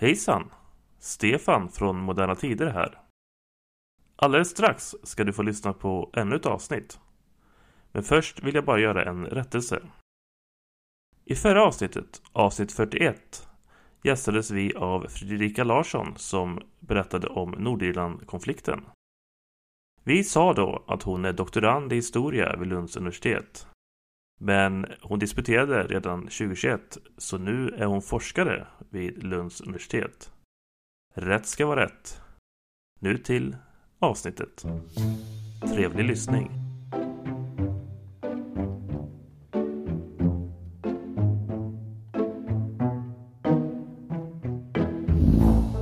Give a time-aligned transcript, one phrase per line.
[0.00, 0.50] Hejsan!
[0.98, 2.98] Stefan från Moderna Tider här.
[4.16, 7.00] Alldeles strax ska du få lyssna på ännu ett avsnitt.
[7.92, 9.82] Men först vill jag bara göra en rättelse.
[11.24, 13.48] I förra avsnittet, avsnitt 41,
[14.02, 18.84] gästades vi av Fredrika Larsson som berättade om Nordirlandkonflikten.
[20.04, 23.69] Vi sa då att hon är doktorand i historia vid Lunds universitet.
[24.42, 30.32] Men hon disputerade redan 2021 så nu är hon forskare vid Lunds universitet.
[31.14, 32.20] Rätt ska vara rätt.
[33.00, 33.56] Nu till
[33.98, 34.64] avsnittet.
[35.74, 36.50] Trevlig lyssning.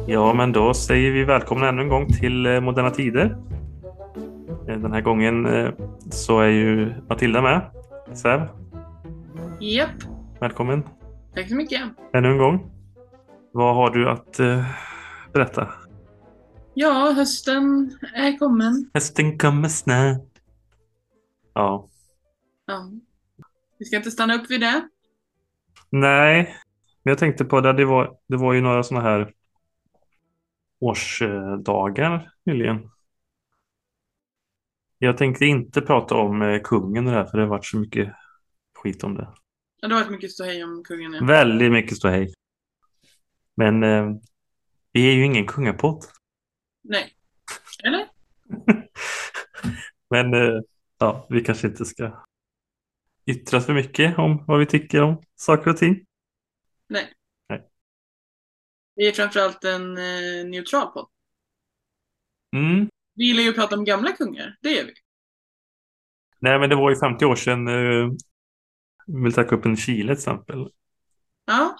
[0.06, 3.36] Ja, men då säger vi välkomna ännu en gång till eh, Moderna Tider.
[4.68, 5.70] Eh, den här gången eh,
[6.10, 7.77] så är ju Matilda med.
[8.14, 8.48] Säv,
[9.60, 9.90] Japp,
[10.40, 10.82] välkommen
[11.34, 11.80] tack så mycket.
[12.12, 12.70] ännu en gång.
[13.52, 14.64] Vad har du att eh,
[15.32, 15.68] berätta?
[16.74, 18.90] Ja, hösten är kommen.
[18.94, 20.40] Hösten kommer snabbt.
[21.54, 21.88] Ja.
[22.66, 22.90] Ja.
[23.78, 24.88] Vi ska inte stanna upp vid det.
[25.90, 26.56] Nej,
[27.02, 27.72] men jag tänkte på det.
[27.72, 29.32] Det var, det var ju några sådana här
[30.80, 32.90] årsdagar nyligen.
[34.98, 37.76] Jag tänkte inte prata om eh, kungen och det här, för det har varit så
[37.76, 38.14] mycket
[38.78, 39.34] skit om det.
[39.80, 41.12] Ja, det har varit mycket ståhej om kungen.
[41.12, 41.24] Ja.
[41.24, 42.32] Väldigt mycket ståhej.
[43.54, 44.10] Men eh,
[44.92, 46.04] vi är ju ingen kungapodd.
[46.82, 47.14] Nej.
[47.84, 48.08] Eller?
[50.10, 50.60] Men eh,
[50.98, 52.24] ja, vi kanske inte ska
[53.26, 56.04] yttra för mycket om vad vi tycker om saker och ting.
[56.88, 57.12] Nej.
[57.48, 57.68] Nej.
[58.94, 61.08] Vi är framförallt en eh, neutral podd.
[62.56, 62.88] Mm.
[63.18, 64.56] Vi gillar ju att prata om gamla kungar.
[64.62, 64.92] Det gör vi.
[66.40, 68.10] Nej, men det var ju 50 år sedan eh,
[69.06, 70.68] militärkuppen i Chile till exempel.
[71.46, 71.76] Ja,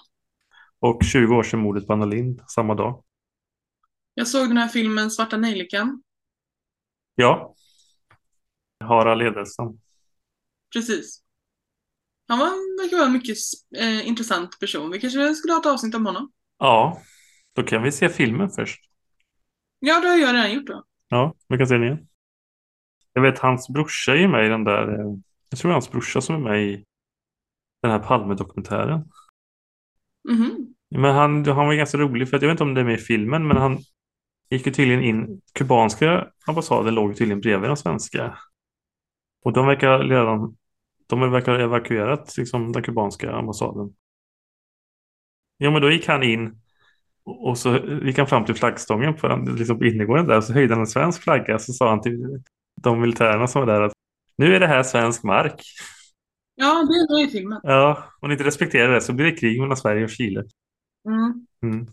[0.79, 3.03] Och 20 år sedan mordet på Anna Lindh samma dag.
[4.13, 6.03] jag såg den här filmen Svarta nejlikan.
[7.15, 7.55] Ja.
[8.83, 9.79] Harald Edelstam.
[10.73, 11.23] Precis.
[12.27, 13.37] Han var, verkar vara en mycket
[13.77, 14.91] eh, intressant person.
[14.91, 16.31] Vi kanske skulle ha ett avsnitt om honom.
[16.57, 17.01] Ja,
[17.53, 18.79] då kan vi se filmen först.
[19.79, 20.83] Ja, det har jag redan gjort då.
[21.09, 22.07] Ja, vi kan se den igen.
[23.13, 24.87] Jag vet hans brorsa är med i den där.
[24.99, 25.15] eh,
[25.49, 26.85] Jag tror det är hans brorsa som är med i
[27.81, 29.09] den här Palme-dokumentären.
[30.29, 30.75] Mhm.
[30.89, 32.93] Men han, han var ganska rolig för att jag vet inte om det är med
[32.95, 33.77] i filmen men han
[34.49, 35.41] gick ju tydligen in.
[35.53, 38.37] Kubanska ambassaden låg tydligen bredvid den svenska.
[39.43, 40.57] Och de verkar redan
[41.07, 43.93] de verkar ha evakuerat liksom, den kubanska ambassaden.
[45.57, 46.61] Ja men då gick han in
[47.29, 50.73] och så gick han fram till flaggstången på, den, liksom innergården där och så höjde
[50.73, 52.43] han en svensk flagga så sa han till
[52.81, 53.91] de militärerna som var där att
[54.37, 55.61] nu är det här svensk mark.
[56.55, 57.59] Ja, det är med i filmen.
[57.63, 60.43] Ja, om ni inte respekterar det så blir det krig mellan Sverige och Chile.
[61.07, 61.45] Mm.
[61.63, 61.87] Mm.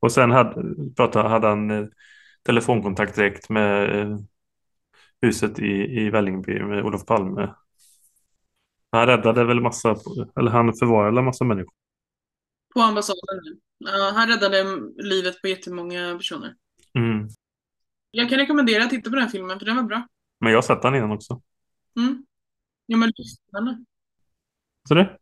[0.00, 1.86] Och sen hade, pratade, hade han eh,
[2.42, 4.18] telefonkontakt direkt med eh,
[5.22, 7.54] huset i, i Vällingby med Olof Palme.
[8.92, 9.96] Han räddade väl massa,
[10.36, 11.72] eller han förvarade massa människor.
[12.74, 13.60] På ambassaden.
[13.78, 16.54] Ja, han räddade livet på jättemånga personer.
[16.94, 17.28] Mm.
[18.10, 20.08] Jag kan rekommendera att titta på den här filmen för den var bra.
[20.40, 21.42] Men jag har sett den innan också.
[21.96, 22.26] Mm.
[22.86, 23.84] Ja, men lyssnarna.
[24.88, 25.18] Så det?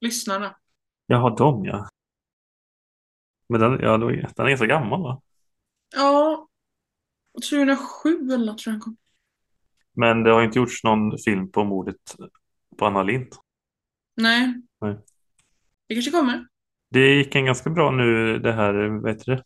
[0.00, 0.56] Lyssnarna.
[1.06, 1.88] Jaha, de ja.
[3.48, 5.22] Men den, ja, den är ganska gammal va?
[5.94, 6.48] Ja,
[7.50, 8.96] 2007 eller något tror jag den kom.
[9.92, 12.16] Men det har inte gjorts någon film på mordet
[12.76, 13.36] på Anna Lindh.
[14.14, 14.62] Nej.
[14.80, 14.98] Nej.
[15.86, 16.46] Det kanske kommer.
[16.90, 19.42] Det gick en ganska bra nu det här, vad heter det?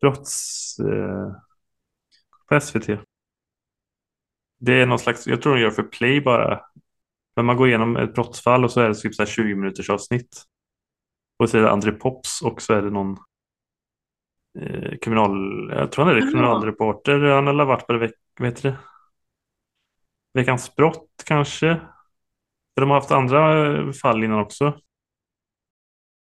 [0.00, 0.78] Brotts...
[0.78, 1.32] Eh,
[2.48, 3.00] på SVT.
[4.58, 6.60] Det är någon slags, jag tror de gör för play bara.
[7.36, 9.90] Men man går igenom ett brottsfall och så är det typ så här 20 minuters
[9.90, 10.42] avsnitt.
[11.36, 13.16] Och så är det André Pops och så är det någon
[14.58, 15.32] eh, kriminal,
[15.72, 17.20] jag tror han är det, kriminalreporter.
[17.20, 18.78] Han har varit på det, vad heter det?
[20.34, 21.80] Veckans brott kanske.
[22.74, 24.80] För de har haft andra eh, fall innan också.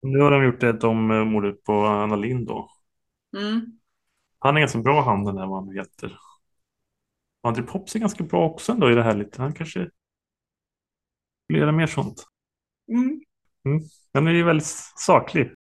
[0.05, 2.71] Nu har de gjort ett om eh, mordet på Anna Lindh då.
[3.37, 3.81] Mm.
[4.39, 6.19] Han är ganska bra han den där vad han heter.
[7.43, 9.43] André Pops är ganska bra också ändå i det här lite.
[9.43, 9.91] Han kanske
[11.49, 12.25] vill göra mer sånt.
[12.89, 13.21] Mm.
[14.13, 14.67] Den är ju väldigt
[14.97, 15.55] saklig.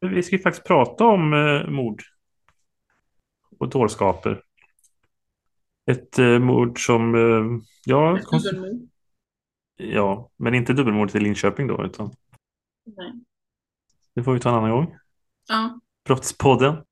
[0.00, 2.02] Vi ska ju faktiskt prata om eh, mord
[3.58, 4.42] och dårskaper.
[5.90, 8.88] Ett eh, mord som, eh, ja, dubbelmord.
[9.76, 12.10] ja, men inte dubbelmordet i Linköping då, utan
[12.86, 13.12] Nej.
[14.14, 14.96] det får vi ta en annan gång.
[15.48, 15.80] Ja.
[16.04, 16.84] Brottspodden.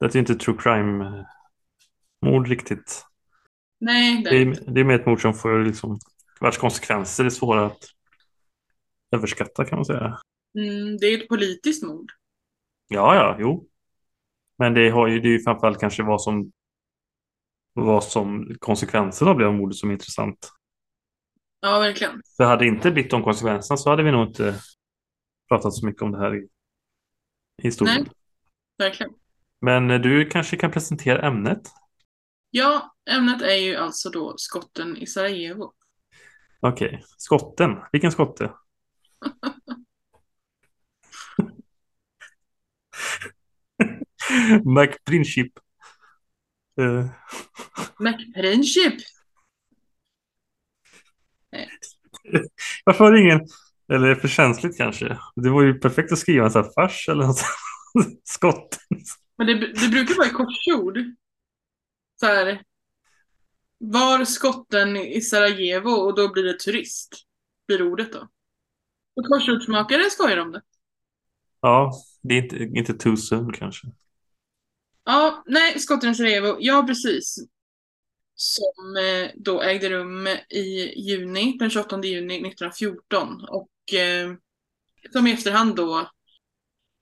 [0.00, 3.04] Det är ju inte true crime-mord riktigt.
[3.78, 5.98] Nej, Det det är, det är mer ett mord som får liksom,
[6.40, 7.78] vars konsekvenser är svåra att
[9.10, 10.18] överskatta kan man säga.
[10.58, 12.12] mm, det är ett politiskt mord.
[12.88, 13.68] Ja, ja, jo.
[14.58, 16.52] Men det har ju, det är ju framförallt kanske vad som,
[17.72, 20.50] vad som konsekvenserna av det mordet som är intressant.
[21.60, 22.22] Ja, verkligen.
[22.36, 24.60] För hade det inte blivit de konsekvenserna så hade vi nog inte
[25.48, 26.48] pratat så mycket om det här i
[27.62, 28.02] historien.
[28.02, 28.12] Nej.
[28.78, 29.12] Verkligen.
[29.60, 31.60] Men eh, du kanske kan presentera ämnet?
[32.50, 35.72] Ja, ämnet är ju alltså då skotten i Sarajevo.
[36.60, 37.70] Okej, skotten.
[37.92, 38.52] Vilken skotte?
[44.64, 45.58] McPrinchip.
[46.80, 47.06] Uh,
[47.98, 48.94] McPrinchip!
[52.84, 53.40] varför var det ingen,
[53.92, 55.18] eller för känsligt kanske?
[55.36, 57.40] Det var ju perfekt att skriva en sån här fars eller något.
[58.24, 58.80] Skotten.
[59.38, 60.98] Men det, det brukar vara i korsord.
[62.20, 62.62] Så här.
[63.78, 67.14] Var skotten i Sarajevo och då blir det turist.
[67.66, 68.28] Blir ordet då.
[69.16, 70.62] Och korsordsmakare skojar om det.
[71.60, 71.92] Ja,
[72.22, 73.86] det är inte, inte too soon kanske.
[75.04, 76.56] Ja, nej, skotten i Sarajevo.
[76.60, 77.36] Ja, precis.
[78.34, 83.44] Som eh, då ägde rum i juni, den 28 juni 1914.
[83.48, 83.68] Och
[85.12, 86.10] som i efterhand då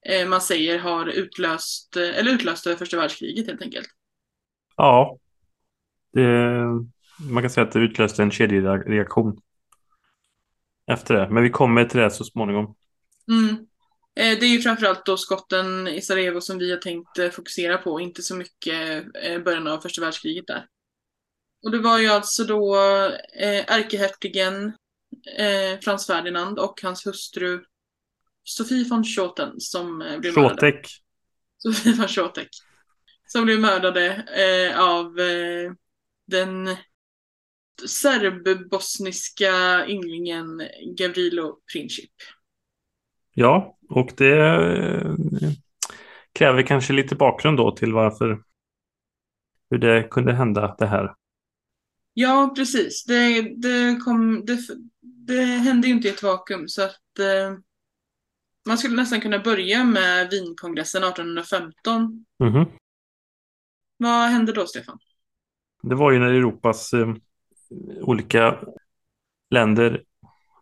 [0.08, 3.88] eh, man säger har utlöst, eh, eller utlöste första världskriget helt enkelt.
[4.76, 5.18] Ja,
[6.12, 6.28] det,
[7.30, 9.40] man kan säga att det utlöste en kedjereaktion
[10.86, 11.28] efter det.
[11.30, 12.74] Men vi kommer till det så småningom.
[13.28, 13.66] Mm.
[14.16, 17.78] Eh, det är ju framförallt då skotten i Sarajevo som vi har tänkt eh, fokusera
[17.78, 20.66] på, inte så mycket eh, början av första världskriget där.
[21.64, 22.76] Och det var ju alltså då
[23.66, 24.72] ärkehertigen
[25.84, 27.64] Frans Ferdinand och hans hustru
[28.44, 30.82] Sofie von Schoten som blev mördade.
[31.58, 32.48] Sofie von Schotek.
[33.26, 34.24] Som blev mördade
[34.78, 35.14] av
[36.26, 36.76] den
[37.86, 40.62] serbbosniska ynglingen
[40.98, 42.12] Gavrilo Princip.
[43.34, 45.14] Ja, och det eh,
[46.32, 48.42] kräver kanske lite bakgrund då till varför
[49.70, 51.14] hur det kunde hända det här.
[52.14, 53.04] Ja, precis.
[53.04, 54.58] Det, det, kom, det,
[55.00, 57.58] det hände ju inte i ett vakuum så att eh,
[58.66, 62.24] man skulle nästan kunna börja med Wienkongressen 1815.
[62.42, 62.66] Mm -hmm.
[63.96, 64.98] Vad hände då, Stefan?
[65.82, 67.14] Det var ju när Europas eh,
[68.00, 68.58] olika
[69.50, 70.02] länder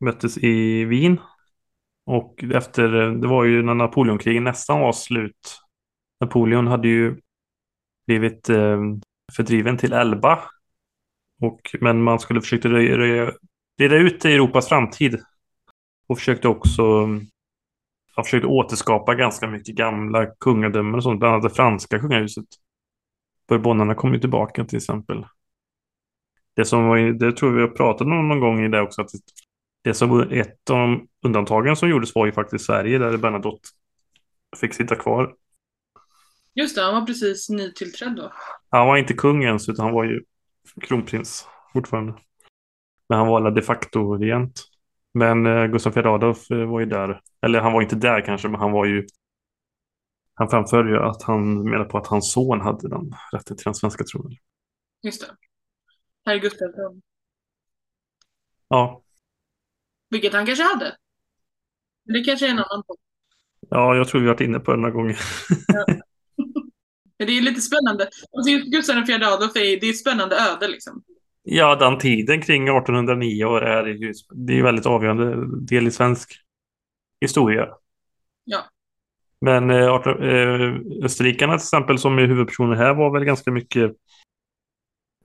[0.00, 1.20] möttes i Wien.
[2.06, 2.88] Och efter,
[3.20, 5.60] det var ju när Napoleonkrigen nästan var slut.
[6.20, 7.20] Napoleon hade ju
[8.06, 8.80] blivit eh,
[9.32, 10.38] fördriven till Elba.
[11.40, 15.20] Och, men man skulle försöka reda ut Europas framtid.
[16.06, 17.08] Och försökte också
[18.16, 22.44] jag försökte återskapa ganska mycket gamla kungadömen och sånt, bland annat det franska kungahuset.
[23.48, 25.26] Bourbonnarna kom ju tillbaka till exempel.
[26.56, 29.10] Det som var, det tror vi har pratat om någon gång i det också, att
[29.82, 33.68] det som ett av de undantagen som gjordes var ju faktiskt Sverige, där Bernadotte
[34.56, 35.34] fick sitta kvar.
[36.54, 38.32] Just det, han var precis nytillträdd då.
[38.70, 40.22] Han var inte kung ens, utan han var ju
[40.80, 42.14] kronprins fortfarande.
[43.08, 44.64] Men han var de facto regent.
[45.14, 47.22] Men eh, Gustav II Adolf eh, var ju där.
[47.42, 49.06] Eller han var inte där kanske, men han var ju...
[50.34, 53.74] Han framförde ju att han menade på att hans son hade den rätten till den
[53.74, 54.36] svenska tronen.
[55.02, 55.36] Just det.
[56.24, 56.68] Herr Gustav.
[58.68, 59.02] Ja.
[60.10, 60.96] Vilket han kanske hade.
[62.04, 62.98] Det kanske är en annan podd.
[63.68, 65.18] Ja, jag tror vi varit inne på det några gånger.
[65.66, 65.86] ja.
[67.26, 68.08] Det är lite spännande.
[68.36, 71.02] Alltså just Gustav IV Adolf är, det är ett spännande öde liksom.
[71.42, 76.32] Ja, den tiden kring 1809 år är ju, det är väldigt avgörande del i svensk
[77.20, 77.68] historia.
[78.44, 78.64] Ja.
[79.40, 83.92] Men eh, eh, österrikarna till exempel som är huvudpersoner här var väl ganska mycket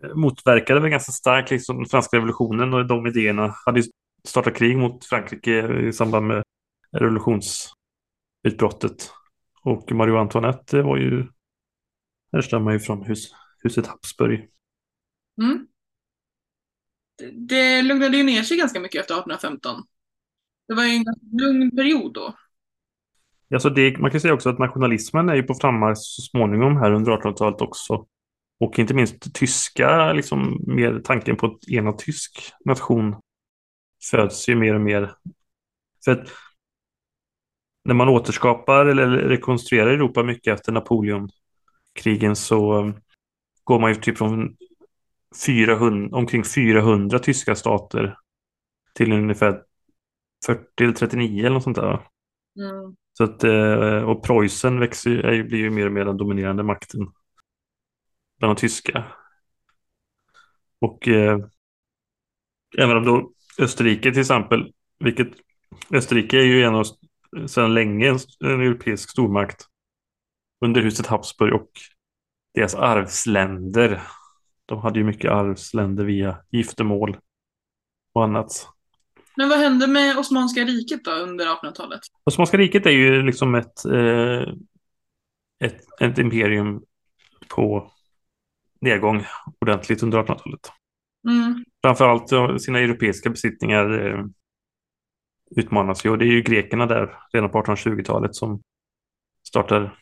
[0.03, 3.83] eh, motverkade väl ganska starkt liksom den franska revolutionen och de idéerna hade
[4.27, 6.43] startat krig mot Frankrike i samband med
[6.91, 9.11] revolutionsutbrottet.
[9.61, 11.27] Och Marie Antoinette var ju
[12.35, 13.31] härstammar ju från hus,
[13.63, 14.49] huset Habsburg.
[15.41, 15.67] Mm
[17.33, 19.83] det lugnade ju ner sig ganska mycket efter 1815.
[20.67, 22.35] Det var ju en ganska lugn period då.
[23.53, 26.91] Alltså det, man kan säga också att nationalismen är ju på frammarsch så småningom här
[26.91, 28.05] under 1800-talet också.
[28.59, 33.15] Och inte minst tyska, liksom mer tanken på att ena tysk nation
[34.11, 35.15] föds ju mer och mer.
[36.05, 36.27] För att
[37.85, 40.71] när man återskapar eller rekonstruerar Europa mycket efter
[41.95, 42.93] Napoleonkrigen så
[43.63, 44.57] går man ju typ från
[45.45, 48.17] 400, omkring 400 tyska stater
[48.93, 49.61] till ungefär
[50.45, 52.07] 40 eller 39 eller något sånt där.
[52.59, 52.95] Mm.
[53.13, 57.07] Så att, eh, och Preussen växer, blir ju mer och mer den dominerande makten
[58.39, 59.05] bland de tyska.
[60.79, 61.39] Och eh,
[62.77, 65.27] även om då Österrike till exempel, vilket
[65.91, 66.85] Österrike är ju en av
[67.47, 69.65] sedan länge en, en europeisk stormakt.
[70.61, 71.69] Under huset Habsburg och
[72.53, 74.01] deras arvsländer.
[74.65, 77.17] De hade ju mycket arvsländer via giftermål
[78.13, 78.67] och annat.
[79.35, 81.99] Men vad hände med Osmanska riket då under 1800-talet?
[82.23, 84.41] Osmanska riket är ju liksom ett, eh,
[85.63, 86.81] ett, ett imperium
[87.47, 87.91] på
[88.81, 89.25] nedgång
[89.61, 90.71] ordentligt under 1800-talet.
[91.27, 91.65] Mm.
[91.83, 94.25] Framförallt sina europeiska besittningar eh,
[95.55, 98.61] utmanas ju och det är ju grekerna där redan på 1820-talet som
[99.47, 99.97] startar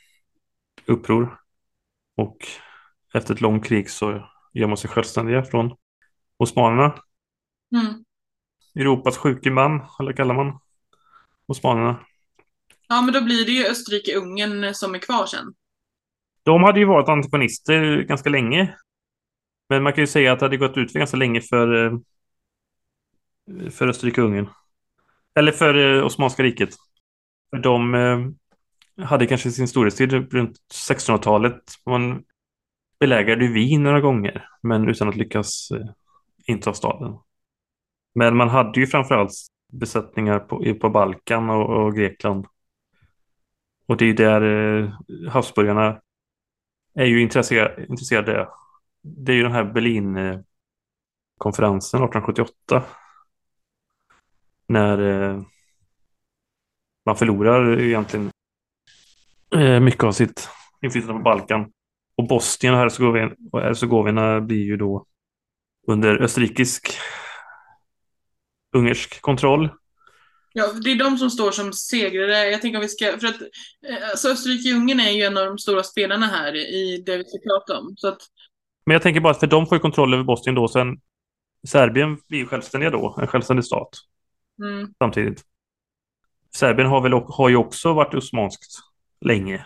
[0.86, 1.40] uppror.
[2.16, 2.38] Och
[3.14, 5.76] efter ett långt krig så gör man sig självständiga från
[6.38, 6.96] osmanerna.
[7.76, 8.04] Mm.
[8.76, 10.60] Europas sjuke man, eller kallar man
[11.46, 12.06] osmanerna.
[12.88, 15.54] Ja, men då blir det ju Österrike-Ungern som är kvar sen.
[16.44, 18.76] De hade ju varit antagonister ganska länge.
[19.70, 21.98] Men man kan ju säga att det hade gått ut för ganska länge för, eh,
[23.70, 24.50] för Österrike-Ungern.
[25.36, 26.70] Eller för eh, Osmanska riket.
[27.50, 28.20] För de eh,
[28.98, 30.58] hade kanske sin storhetstid runt
[30.90, 31.62] 1600-talet.
[31.86, 32.24] Man
[33.00, 35.90] belägrade Wien några gånger, men utan att lyckas eh,
[36.46, 37.18] inta staden.
[38.16, 39.32] Men man hade ju framförallt
[39.72, 42.46] besättningar på, på Balkan och, och Grekland.
[43.86, 44.94] Och det är ju där eh,
[45.30, 46.02] havsburgarna
[46.94, 48.50] är ju intresserade, intresserade.
[49.02, 52.84] Det är ju den här Berlinkonferensen 1878.
[54.68, 55.42] När eh,
[57.06, 58.32] man förlorar egentligen
[59.54, 60.50] eh, mycket av sitt
[60.82, 61.72] inflytande på Balkan.
[62.16, 62.76] Och Bosnien
[63.52, 65.06] och Hercegovina blir ju då
[65.88, 66.98] under österrikisk
[68.76, 69.70] ungersk kontroll.
[70.54, 72.50] Ja, det är de som står som segrare.
[72.50, 73.42] Jag tänker om vi ska, för att
[73.90, 77.38] eh, alltså Österrike-Ungern är ju en av de stora spelarna här i det vi ska
[77.38, 77.94] prata om.
[77.98, 78.20] Så att...
[78.86, 80.98] Men jag tänker bara att för de får ju kontroll över Bosnien då, sen
[81.68, 83.90] Serbien blir ju självständiga då, en självständig stat.
[84.64, 84.94] Mm.
[84.98, 85.44] Samtidigt.
[86.56, 88.93] Serbien har, väl, har ju också varit osmanskt
[89.26, 89.66] länge.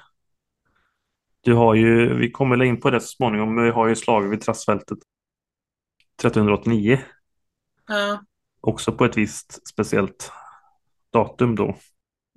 [1.41, 4.31] Du har ju, vi kommer in på det så småningom, men vi har ju slaget
[4.31, 4.97] vid Trassfältet
[6.17, 6.99] 1389.
[7.87, 8.23] Ja.
[8.61, 10.31] Också på ett visst speciellt
[11.13, 11.77] datum då.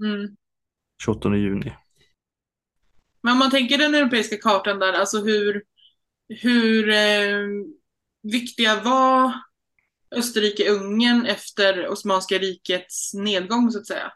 [0.02, 0.36] Mm.
[1.02, 1.72] 28 juni.
[3.22, 5.62] Men om man tänker den europeiska kartan där, alltså hur,
[6.28, 7.46] hur eh,
[8.22, 9.32] viktiga var
[10.16, 14.12] Österrike-Ungern efter Osmanska rikets nedgång så att säga?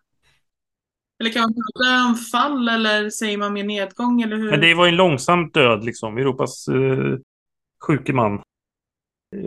[1.25, 4.51] Eller kan man prata om fall eller säger man mer nedgång eller hur?
[4.51, 6.19] Men det var en långsam död liksom.
[6.19, 7.19] Europas eh,
[7.87, 8.43] sjuke man.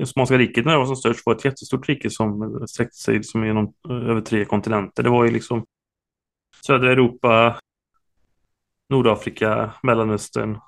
[0.02, 3.46] Osmanska riket när det var som störst var ett jättestort rike som sträckte sig liksom
[3.46, 5.04] genom eh, över tre kontinenter.
[5.04, 5.66] Det var ju liksom
[6.66, 7.60] södra Europa,
[8.90, 10.60] Nordafrika, Mellanöstern.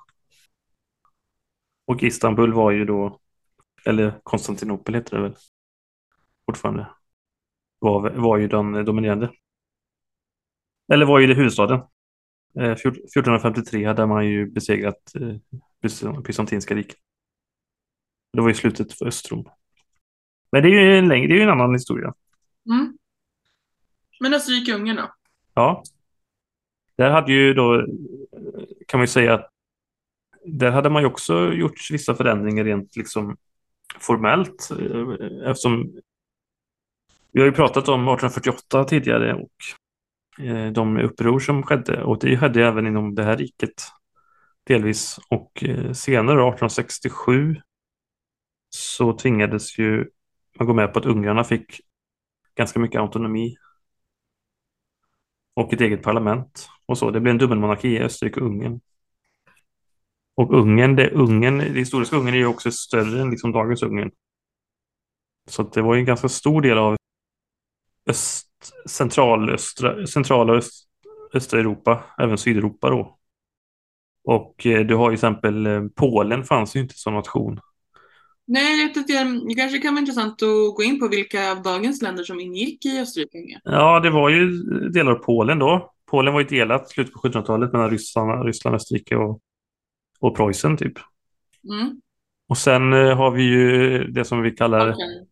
[1.86, 3.18] Och Istanbul var ju då,
[3.84, 5.36] eller Konstantinopel heter det väl
[6.46, 6.86] fortfarande,
[7.78, 9.30] var, var ju den dominerande.
[10.92, 11.80] Eller var ju det huvudstaden.
[12.54, 15.36] 1453 hade man ju besegrat eh,
[16.22, 16.96] bysantinska riket.
[18.32, 19.48] Det var ju slutet för Östrom.
[20.52, 22.14] Men det är ju en, längre, det är ju en annan historia.
[22.66, 22.98] Mm.
[24.20, 25.14] Men Österrike-Ungern då?
[25.54, 25.82] Ja.
[26.96, 27.86] Där hade ju då,
[28.86, 29.50] kan man ju säga att
[30.44, 33.36] där hade man ju också gjort vissa förändringar rent liksom
[33.98, 34.70] formellt.
[34.70, 36.00] Eh, eftersom
[37.32, 39.79] vi har ju pratat om 1848 tidigare och eh,
[40.46, 43.82] Eh, de uppror som skedde och det skedde även inom det här riket
[44.66, 45.18] delvis.
[45.28, 47.56] Och eh, senare 1867
[48.70, 50.10] så tvingades ju
[50.58, 51.80] man gå med på att ungrarna fick
[52.54, 53.56] ganska mycket autonomi
[55.54, 57.10] och ett eget parlament och så.
[57.10, 58.80] Det blev en dubbelmonarki i Österrike och Ungern.
[60.34, 64.10] Och Ungern, det, Ungern, det historiska Ungern är ju också större än liksom dagens Ungern.
[65.48, 66.96] Så det var ju en ganska stor del av
[68.06, 68.49] öst,
[68.88, 70.88] centralöstra, centrala öst,
[71.34, 73.18] östra Europa, även Sydeuropa då.
[74.24, 77.60] Och eh, du har ju till exempel eh, Polen fanns ju inte som nation.
[78.46, 82.02] Nej, jag tyckte det kanske kan vara intressant att gå in på vilka av dagens
[82.02, 83.60] länder som ingick i Österrike.
[83.64, 84.50] Ja, det var ju
[84.88, 85.92] delar av Polen då.
[86.10, 89.40] Polen var ju delat i slutet på 1700-talet mellan Ryssland, Ryssland Österrike och,
[90.20, 90.92] och Preussen typ.
[91.64, 92.00] Mm.
[92.48, 94.86] Och sen eh, har vi ju det som vi kallar...
[94.86, 95.26] Balkan.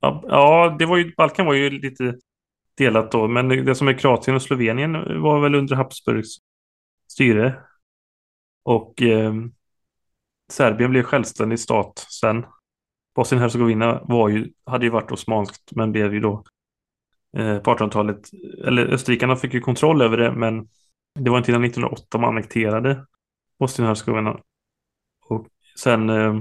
[0.00, 2.14] Ja, det var ju, Balkan var ju lite
[2.76, 6.36] delat då, men det som är Kroatien och Slovenien var väl under Habsburgs
[7.08, 7.62] styre.
[8.62, 9.34] Och eh,
[10.48, 12.46] Serbien blev självständig stat sen.
[13.14, 16.44] Bosnien-Hercegovina ju, hade ju varit osmanskt men blev ju då
[17.36, 18.30] eh, på 1800-talet,
[18.66, 20.68] eller österrikarna fick ju kontroll över det men
[21.14, 23.06] det var inte innan 1908 man annekterade
[23.58, 24.40] Bosnien-Hercegovina.
[25.28, 25.46] Och
[25.78, 26.34] sen eh,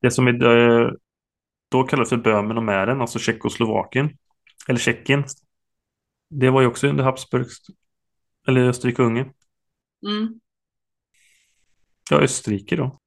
[0.00, 0.90] det som är eh,
[1.72, 4.10] då kallas för Böhmen och Mären, alltså Tjeckoslovakien,
[4.68, 5.24] eller Tjeckien.
[6.30, 7.58] Det var ju också under Habsburgs,
[8.48, 9.32] eller Österrike-Ungern.
[10.06, 10.40] Mm.
[12.10, 12.98] Ja, Österrike då.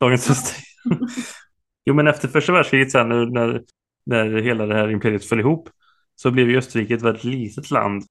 [0.00, 0.66] Dagens Österrike.
[1.84, 3.64] jo, men efter första världskriget sen när,
[4.06, 5.68] när hela det här imperiet föll ihop
[6.14, 8.04] så blev ju Österrike ett väldigt litet land.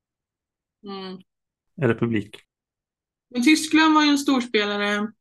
[0.87, 1.21] Mm.
[1.81, 2.37] En republik.
[3.29, 5.11] Men Tyskland var ju en storspelare.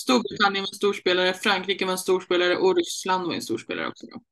[0.00, 1.34] Storbritannien var en storspelare.
[1.34, 2.56] Frankrike var en storspelare.
[2.56, 4.06] Och Ryssland var en storspelare också.
[4.06, 4.22] Då.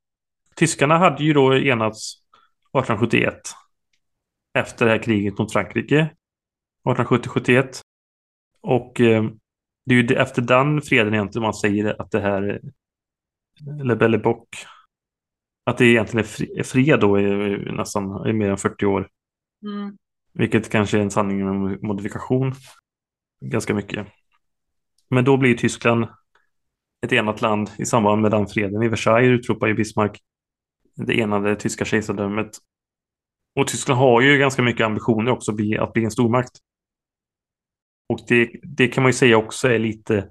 [0.55, 3.35] Tyskarna hade ju då enats 1871.
[4.55, 6.11] Efter det här kriget mot Frankrike.
[6.88, 7.81] 1870-71.
[8.61, 9.25] Och eh,
[9.87, 12.61] det är ju efter den freden egentligen man säger att det här
[13.83, 14.67] Le Belle Époque
[15.64, 16.26] att det egentligen
[16.57, 17.25] är fred då i,
[17.73, 19.09] nästan i mer än 40 år.
[19.62, 19.97] Mm.
[20.33, 22.55] Vilket kanske är en sanning med modifikation.
[23.45, 24.07] Ganska mycket.
[25.11, 26.09] Men då blir Tyskland
[27.07, 28.83] ett enat land i samband med den freden.
[28.83, 30.21] I Versailles utropar ju Bismarck
[30.97, 32.50] det enade tyska kejsardömet.
[33.61, 36.52] Och Tyskland har ju ganska mycket ambitioner också att bli, en stormakt.
[38.09, 40.29] Och det, det kan man ju säga också är lite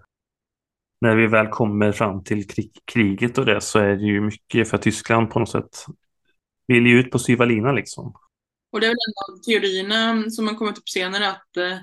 [1.01, 4.69] när vi väl kommer fram till krig, kriget och det så är det ju mycket
[4.69, 5.86] för Tyskland på något sätt
[6.67, 8.13] vill ju ut på styva linan liksom.
[8.71, 11.77] Och det är väl en av teorierna som har kommit upp senare att eh,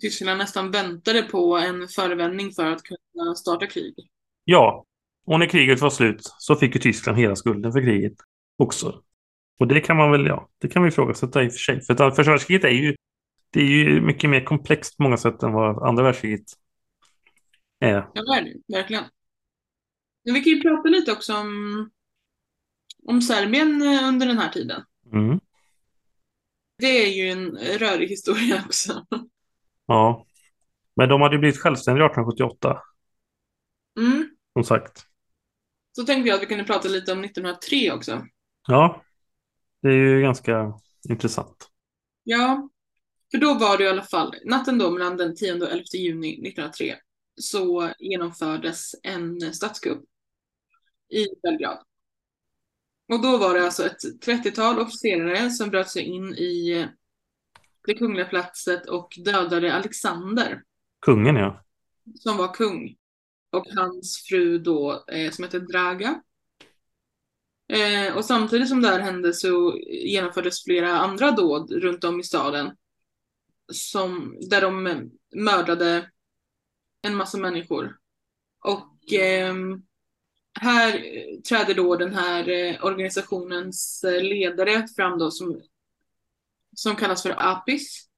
[0.00, 3.94] Tyskland nästan väntade på en förevändning för att kunna starta krig.
[4.44, 4.86] Ja,
[5.24, 8.14] och när kriget var slut så fick ju Tyskland hela skulden för kriget
[8.58, 9.02] också.
[9.60, 11.82] Och det kan man väl, ja, det kan vi ifrågasätta i och för sig.
[11.82, 12.96] För att första världskriget är ju,
[13.50, 16.44] det är ju mycket mer komplext på många sätt än vad andra världskriget
[17.80, 17.94] är.
[17.94, 18.76] Ja, det är det.
[18.76, 19.04] Verkligen.
[20.24, 21.90] Men vi kan ju prata lite också om,
[23.06, 24.82] om Serbien eh, under den här tiden.
[25.12, 25.40] Mm.
[26.78, 29.06] Det är ju en rörig historia också.
[29.92, 30.26] Ja.
[30.96, 32.82] Men de hade ju blivit självständiga 1878.
[33.98, 34.28] Mm.
[34.52, 35.06] Som sagt.
[35.96, 38.26] Så tänkte jag att vi kunde prata lite om 1903 också.
[38.68, 39.02] Ja.
[39.82, 40.72] Det är ju ganska
[41.08, 41.68] intressant.
[42.22, 42.68] Ja.
[43.30, 46.32] För då var det i alla fall natten då mellan den 10 och 11 juni
[46.32, 46.96] 1903
[47.40, 50.04] så genomfördes en statskupp
[51.08, 51.78] i Belgrad.
[53.12, 56.86] Och då var det alltså ett 30-tal officerare som bröt sig in i
[57.86, 60.62] det kungliga platset och dödade Alexander.
[61.00, 61.64] Kungen ja.
[62.14, 62.96] Som var kung.
[63.50, 66.22] Och hans fru då eh, som hette Draga.
[67.68, 72.22] Eh, och samtidigt som det här hände så genomfördes flera andra dåd runt om i
[72.22, 72.76] staden.
[73.72, 76.10] Som, där de mördade
[77.02, 77.96] en massa människor.
[78.64, 79.54] Och eh,
[80.60, 81.04] här
[81.48, 85.62] träder då den här eh, organisationens eh, ledare fram då som,
[86.76, 88.08] som kallas för Apis.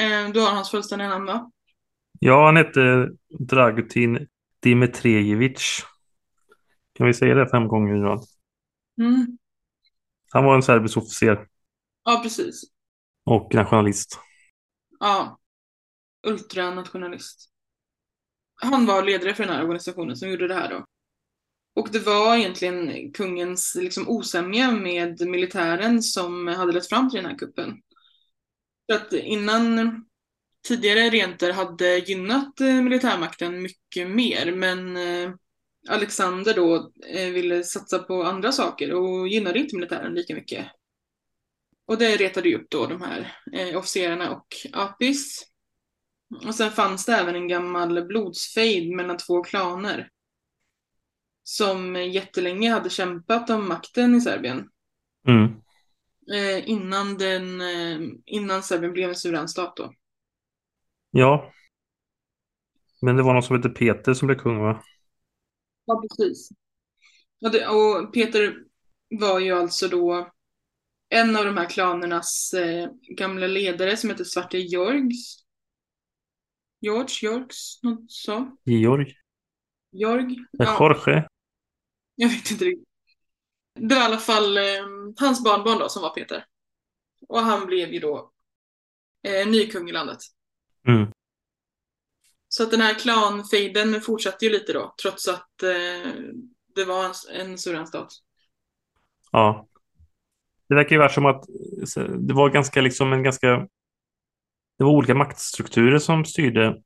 [0.00, 1.50] Eh, du har hans fullständiga namn va?
[2.20, 4.28] Ja, han hette Dragutin
[4.60, 5.84] Dimitrijevic.
[6.92, 8.24] Kan vi säga det fem gånger rad?
[9.00, 9.38] Mm.
[10.30, 11.46] Han var en serbisk officer.
[12.04, 12.62] Ja, precis.
[13.24, 14.20] Och nationalist.
[15.00, 15.38] Ja.
[16.26, 17.50] Ultranationalist.
[18.54, 20.86] Han var ledare för den här organisationen som gjorde det här då.
[21.78, 27.30] Och det var egentligen kungens liksom, osämja med militären som hade lett fram till den
[27.30, 27.82] här kuppen.
[28.86, 30.04] För att innan
[30.68, 35.30] tidigare renter hade gynnat eh, militärmakten mycket mer, men eh,
[35.88, 40.66] Alexander då eh, ville satsa på andra saker och gynnade inte militären lika mycket.
[41.86, 43.34] Och det retade ju upp då de här
[43.76, 45.46] officerarna och Apis.
[46.46, 50.10] Och sen fanns det även en gammal blodsfejd mellan två klaner
[51.48, 54.68] som jättelänge hade kämpat om makten i Serbien.
[55.28, 55.44] Mm.
[56.32, 59.92] Eh, innan, den, eh, innan Serbien blev en suverän stat då.
[61.10, 61.52] Ja.
[63.02, 64.82] Men det var någon som hette Peter som blev kung va?
[65.84, 66.48] Ja, precis.
[67.44, 68.56] Och, det, och Peter
[69.10, 70.30] var ju alltså då
[71.08, 75.44] en av de här klanernas eh, gamla ledare som heter Svarte Jorgs.
[76.80, 78.56] George, Jorgs, något så.
[78.64, 79.14] Georg.
[79.92, 80.36] Georg.
[80.50, 80.76] Ja.
[80.80, 81.28] Jorge.
[82.20, 82.88] Jag vet inte riktigt.
[83.74, 84.62] Det var i alla fall eh,
[85.18, 86.44] hans barnbarn då som var Peter.
[87.28, 88.32] Och han blev ju då
[89.22, 90.18] eh, ny kung i landet.
[90.88, 91.10] Mm.
[92.48, 96.12] Så att den här klanfejden fortsatte ju lite då, trots att eh,
[96.74, 97.04] det var
[97.34, 98.12] en, en stat.
[99.32, 99.68] Ja.
[100.68, 101.44] Det verkar ju vara som att
[102.18, 103.48] det var ganska liksom en ganska...
[104.78, 106.82] Det var olika maktstrukturer som styrde,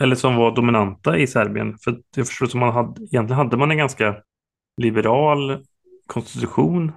[0.00, 1.78] eller som var dominanta i Serbien.
[1.78, 4.22] För jag förstår som man hade, egentligen hade man en ganska
[4.78, 5.64] liberal
[6.06, 6.92] konstitution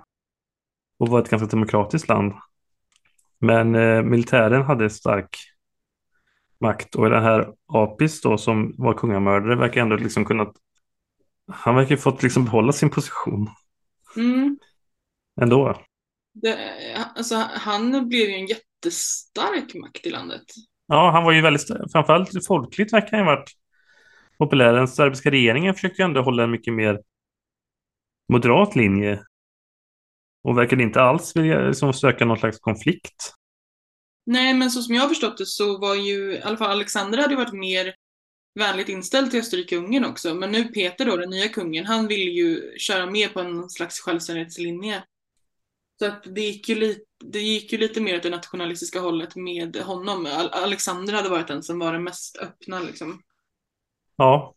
[0.99, 2.33] och var ett ganska demokratiskt land.
[3.39, 5.37] Men eh, militären hade stark
[6.59, 10.53] makt och den här Apis då som var kungamördare verkar ändå liksom kunnat
[11.51, 13.49] han verkar fått liksom behålla sin position.
[14.15, 14.59] Mm.
[15.41, 15.81] Ändå.
[16.33, 16.57] Det,
[17.15, 20.43] alltså, han blev ju en jättestark makt i landet.
[20.87, 23.51] Ja, han var ju väldigt, framförallt folkligt verkar han ha varit
[24.37, 24.73] populär.
[24.73, 27.01] Den serbiska regeringen försökte ändå hålla en mycket mer
[28.31, 29.23] moderat linje.
[30.43, 33.33] Och verkade inte alls vilja liksom, söka någon slags konflikt.
[34.25, 37.17] Nej, men så som jag har förstått det så var ju, i alla fall Alexander
[37.17, 37.93] hade varit mer
[38.59, 40.35] vänligt inställd till Österrike-Ungern också.
[40.35, 43.99] Men nu Peter då, den nya kungen, han vill ju köra mer på en slags
[43.99, 45.03] självständighetslinje.
[45.99, 49.35] Så att det gick ju lite, det gick ju lite mer åt det nationalistiska hållet
[49.35, 50.27] med honom.
[50.51, 53.21] Alexander hade varit den som var den mest öppna liksom.
[54.15, 54.55] Ja.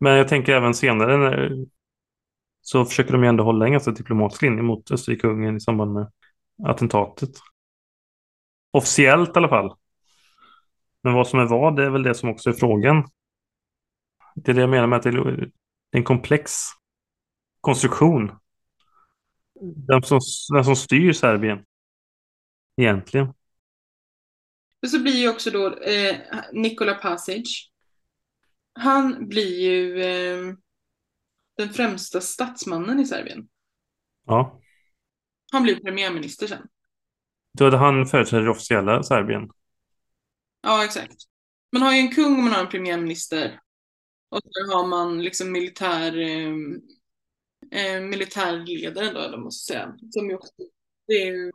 [0.00, 1.66] Men jag tänker även senare när,
[2.68, 6.12] så försöker de ju ändå hålla en ganska diplomatisk linje mot Österrike-Ungern i samband med
[6.64, 7.30] attentatet.
[8.70, 9.76] Officiellt i alla fall.
[11.02, 13.08] Men vad som är vad, det är väl det som också är frågan.
[14.34, 15.50] Det är det jag menar med att det är
[15.90, 16.52] en komplex
[17.60, 18.32] konstruktion.
[19.60, 20.20] Den som,
[20.54, 21.64] den som styr Serbien
[22.76, 23.26] egentligen.
[24.82, 26.16] Och så blir ju också då eh,
[26.52, 27.70] Nikola Pasic.
[28.72, 30.54] Han blir ju eh,
[31.58, 33.48] den främsta statsmannen i Serbien.
[34.26, 34.60] Ja.
[35.52, 36.66] Han blir premiärminister sen.
[37.58, 39.50] Då hade han företräder det officiella Serbien.
[40.62, 41.16] Ja, exakt.
[41.72, 43.60] Man har ju en kung och man har en premiärminister.
[44.28, 46.54] Och så har man liksom militär eh,
[47.80, 49.94] eh, militärledaren då, eller måste säga.
[50.10, 50.52] Som ju också,
[51.06, 51.52] det är.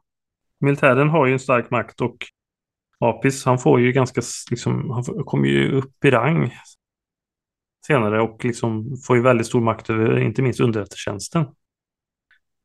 [0.60, 2.18] Militären har ju en stark makt och
[3.00, 6.52] Apis, han får ju ganska, liksom, han kommer ju upp i rang
[7.88, 11.46] senare och liksom får ju väldigt stor makt över inte minst underrättelsetjänsten.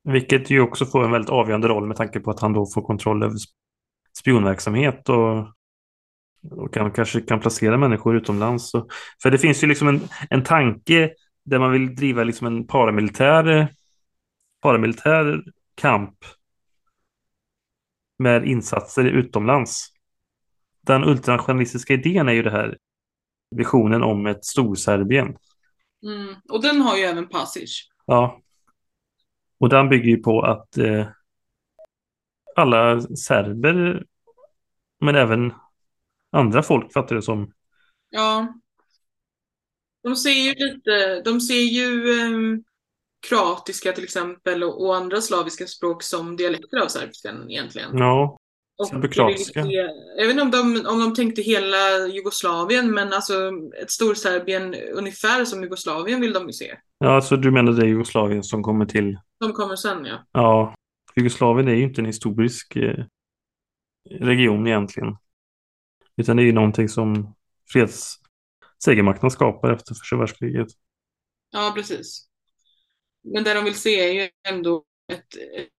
[0.04, 2.83] Vilket ju också får en väldigt avgörande roll med tanke på att han då får
[2.83, 3.37] kontroll över
[4.18, 5.38] spionverksamhet och,
[6.50, 8.70] och kan, kanske kan placera människor utomlands.
[8.70, 8.88] Så,
[9.22, 10.00] för det finns ju liksom en,
[10.31, 11.11] en tanke
[11.44, 13.68] där man vill driva liksom en paramilitär,
[14.62, 15.42] paramilitär
[15.74, 16.14] kamp
[18.18, 19.88] med insatser utomlands.
[20.87, 22.78] Den ultranationalistiska idén är ju det här
[23.51, 25.37] visionen om ett Storserbien.
[26.03, 26.35] Mm.
[26.49, 27.89] Och den har ju även Pasic.
[28.07, 28.41] Ja.
[29.59, 31.07] Och den bygger ju på att eh,
[32.57, 34.05] alla serber,
[35.01, 35.53] men även
[36.31, 37.53] andra folk fattar det som.
[38.11, 38.55] Ja.
[40.03, 42.61] De ser ju lite, de ser ju eh,
[43.29, 47.99] kroatiska till exempel och, och, andra slaviska språk som dialekter av serbiskan egentligen.
[47.99, 48.38] Ja.
[49.12, 49.67] Kroatiska.
[50.17, 55.45] Jag vet inte om de, om de tänkte hela Jugoslavien, men alltså ett Storserbien ungefär
[55.45, 56.79] som Jugoslavien vill de ju se.
[56.99, 59.19] Ja, alltså du menar det Jugoslavien som kommer till?
[59.43, 60.25] Som kommer sen, ja.
[60.33, 60.75] Ja.
[61.17, 63.05] Jugoslavien är ju inte en historisk eh,
[64.11, 65.17] region egentligen.
[66.17, 67.35] Utan det är ju någonting som
[67.73, 68.14] freds
[68.85, 70.69] segermakten skapar efter första världskriget.
[71.51, 72.29] Ja, precis.
[73.23, 75.27] Men det de vill se är ju ändå ett,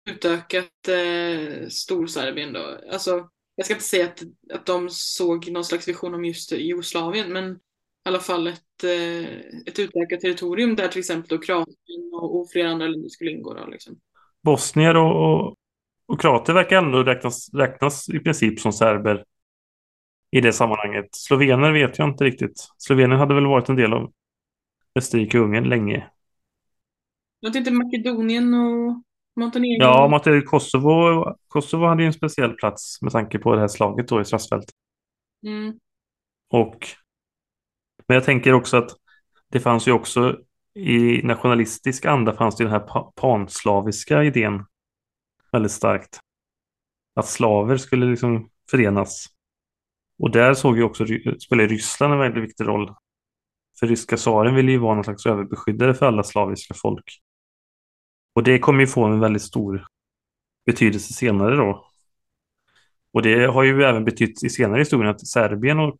[0.10, 2.80] utökat eh, Storserbien då.
[2.92, 7.34] Alltså, jag ska inte säga att, att de såg någon slags vision om just Jugoslavien,
[7.34, 7.58] men i
[8.04, 9.30] alla fall ett, eh,
[9.66, 13.54] ett utökat territorium där till exempel då Kroatien och, och flera andra länder skulle ingå.
[13.54, 14.00] Då, liksom.
[14.44, 15.58] Bosnier och, och,
[16.06, 19.26] och kroater verkar ändå räknas, räknas i princip som serber
[20.32, 21.10] i det sammanhanget.
[21.12, 22.68] Slovener vet jag inte riktigt.
[22.78, 24.12] Slovenien hade väl varit en del av
[24.96, 26.10] Österrike och Ungern länge.
[27.40, 29.04] Jag tänkte Makedonien och
[29.40, 29.84] Montenegro?
[29.84, 34.08] Ja, Montenegro, Kosovo, Kosovo hade ju en speciell plats med tanke på det här slaget
[34.08, 34.66] då i Strassfält.
[35.46, 35.80] Mm.
[36.50, 36.88] Och
[38.08, 38.92] men jag tänker också att
[39.52, 40.38] det fanns ju också
[40.76, 44.66] i nationalistisk anda fanns det den här panslaviska idén
[45.52, 46.20] väldigt starkt.
[47.16, 49.26] Att slaver skulle liksom förenas.
[50.20, 51.06] Och där såg ju också,
[51.40, 52.96] spelade Ryssland en väldigt viktig roll.
[53.80, 57.20] För ryska tsaren ville ju vara någon slags överbeskyddare för alla slaviska folk.
[58.40, 59.88] Och det kommer ju få en väldigt stor
[60.66, 61.86] betydelse senare då.
[63.14, 66.00] Och det har ju även betytt i senare historien att Serbien och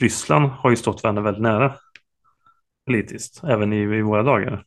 [0.00, 1.74] Ryssland har ju stått varandra väldigt nära
[2.86, 4.64] politiskt, även i, i våra dagar.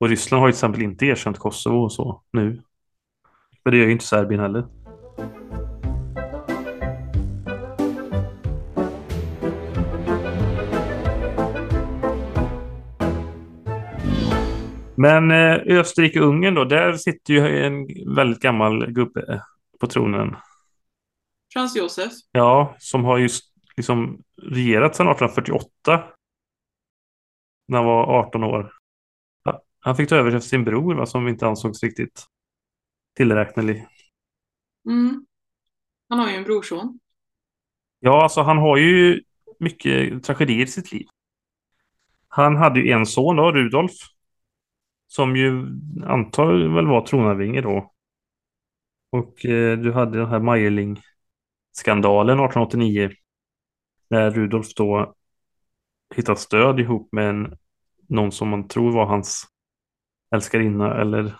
[0.00, 2.62] Och Ryssland har ju till exempel inte erkänt Kosovo och så nu.
[3.64, 4.83] men det gör ju inte Serbien heller.
[14.96, 19.42] Men eh, Österrike-Ungern då, där sitter ju en väldigt gammal gubbe
[19.80, 20.36] på tronen.
[21.52, 22.12] Frans Josef.
[22.32, 26.04] Ja, som har just liksom regerat sedan 1848.
[27.68, 28.72] När han var 18 år.
[29.80, 32.26] Han fick ta över efter sin bror, va, som inte ansågs riktigt
[33.16, 33.86] tillräknelig.
[34.88, 35.26] Mm.
[36.08, 37.00] Han har ju en brorson.
[38.00, 39.22] Ja, alltså han har ju
[39.58, 41.06] mycket tragedier i sitt liv.
[42.28, 43.92] Han hade ju en son då, Rudolf.
[45.16, 45.66] Som ju
[46.04, 47.92] antar väl var tronarvinge då.
[49.10, 51.00] Och eh, du hade den här Meierling
[51.72, 53.10] skandalen 1889.
[54.08, 55.14] När Rudolf då
[56.14, 57.56] hittat stöd ihop med en,
[58.08, 59.46] någon som man tror var hans
[60.34, 61.36] älskarinna eller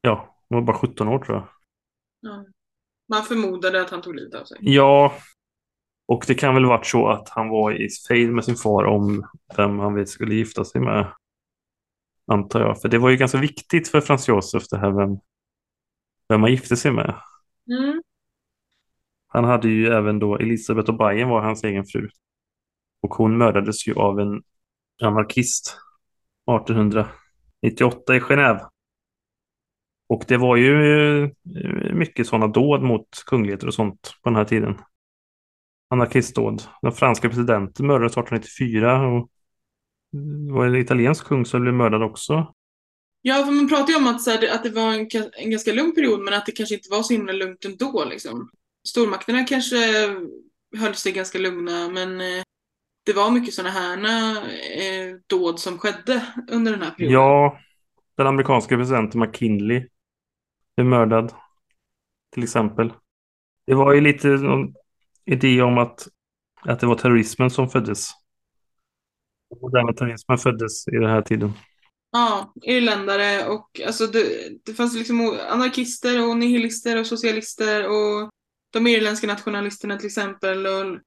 [0.00, 1.48] ja, hon var bara 17 år tror jag.
[2.20, 2.44] Ja.
[3.08, 4.58] Man förmodade att han tog livet av sig.
[4.60, 5.14] Ja,
[6.06, 9.26] och det kan väl varit så att han var i fejd med sin far om
[9.56, 11.12] vem han skulle gifta sig med.
[12.30, 12.80] Antar jag.
[12.80, 15.18] För det var ju ganska viktigt för Frans Josef det här vem,
[16.28, 17.14] vem man gifte sig med.
[17.70, 18.02] Mm.
[19.26, 22.08] Han hade ju även då Elisabeth O'Brien var hans egen fru.
[23.02, 24.42] Och hon mördades ju av en
[25.02, 25.76] anarkist
[26.50, 28.60] 1898 i Genève.
[30.08, 31.30] Och det var ju eh,
[31.94, 34.78] mycket sådana dåd mot kungligheter och sånt på den här tiden.
[35.88, 36.62] Anarkistdåd.
[36.82, 39.30] Den franska presidenten mördades 1894 och
[40.12, 42.54] det var en italiensk kung som blev mördad också.
[43.22, 45.72] Ja, för man pratar ju om att, så här, att det var en, en ganska
[45.72, 48.04] lugn period men att det kanske inte var så himla lugnt ändå.
[48.04, 48.50] Liksom.
[48.88, 49.76] Stormakterna kanske
[50.76, 52.42] höll sig ganska lugna men eh,
[53.06, 53.98] det var mycket sådana här
[54.78, 57.14] eh, dåd som skedde under den här perioden.
[57.14, 57.58] Ja,
[58.16, 59.86] den amerikanska presidenten McKinley
[60.76, 61.32] blev mördad.
[62.32, 62.92] Till exempel.
[63.66, 64.74] Det var ju lite någon
[65.24, 66.08] idé om att,
[66.62, 68.10] att det var terrorismen som föddes.
[69.50, 71.52] Den moderna föddes i den här tiden.
[72.12, 78.30] Ja, irländare och alltså det, det fanns liksom anarkister och nihilister och socialister och
[78.72, 80.66] de irländska nationalisterna till exempel.
[80.66, 80.98] Och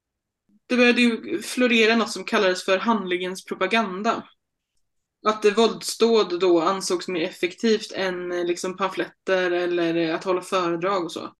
[0.67, 4.23] det började ju florera något som kallades för handlingens propaganda.
[5.27, 11.03] Att våldsdåd då ansågs mer effektivt än eh, liksom pamfletter eller eh, att hålla föredrag
[11.03, 11.34] och så.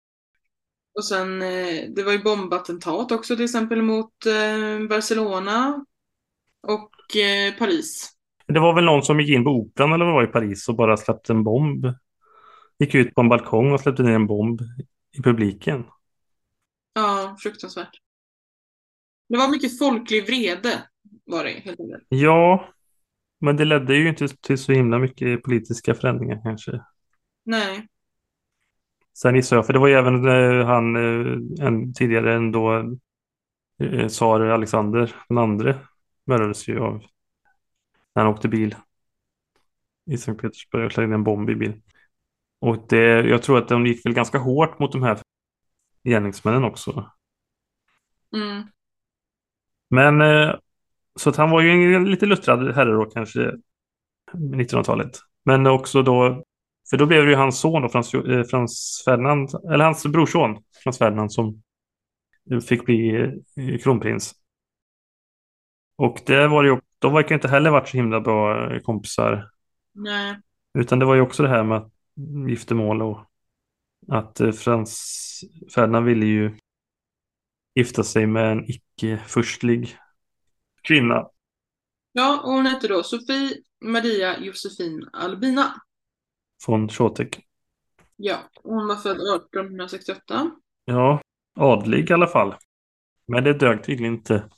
[0.96, 4.14] Och sen, eh, det var ju bombattentat också till exempel mot
[4.90, 5.86] Barcelona
[6.68, 8.10] och eh, Paris.
[8.48, 10.76] Det var väl någon som gick in på operan eller vad var i Paris och
[10.76, 11.86] bara släppte en bomb.
[12.80, 14.62] Gick ut på en balkong och släppte ner en bomb
[15.18, 15.84] i publiken.
[16.94, 18.00] Ja, fruktansvärt.
[19.30, 20.84] Det var mycket folklig vrede
[21.26, 22.04] var det helt enkelt.
[22.10, 22.70] Ja,
[23.40, 26.82] men det ledde ju inte till så himla mycket politiska förändringar kanske.
[27.46, 27.88] Nej.
[29.18, 32.96] Sen gissar jag, för det var ju även eh, han eh, en, tidigare än då
[33.80, 35.80] eh, tsar Alexander den andre
[36.26, 37.04] mördades ju av
[38.16, 38.76] när han åkte bil
[40.06, 41.82] i Sankt Petersburg och slängde en bomb i bil.
[42.60, 45.20] Och det, jag tror att de gick väl ganska hårt mot de här
[46.04, 47.12] gärningsmännen också.
[48.36, 48.68] Mm.
[49.90, 50.56] Men eh,
[51.16, 53.52] så att han var ju en lite luttrad herre då kanske
[54.34, 55.12] 1900-talet.
[55.46, 56.44] Men också då,
[56.90, 60.64] för då blev det ju hans son då, Frans, eh, Frans Ferdinand, eller hans brorson
[60.84, 61.62] Frans Ferdinand som
[62.68, 63.16] fick bli
[63.58, 64.36] eh, kronprins.
[65.96, 69.50] Och det var ju, de verkar inte heller varit så himla bra kompisar.
[69.92, 70.40] Nej.
[70.78, 71.92] Utan det var ju också det här med
[72.50, 73.20] giftermål och
[74.08, 75.20] att Frans
[75.76, 76.58] Ferdinand ville ju
[77.76, 79.98] gifta sig med en icke-furstlig
[80.82, 81.28] kvinna.
[82.12, 85.74] Ja, och hon hette då Sofie Maria Josefin Albina.
[86.66, 87.40] Från Chotek.
[88.16, 90.52] Ja, hon var född 1868.
[90.86, 91.22] Ja,
[91.60, 92.56] adlig i alla fall.
[93.28, 94.50] Men det dög tydligen inte.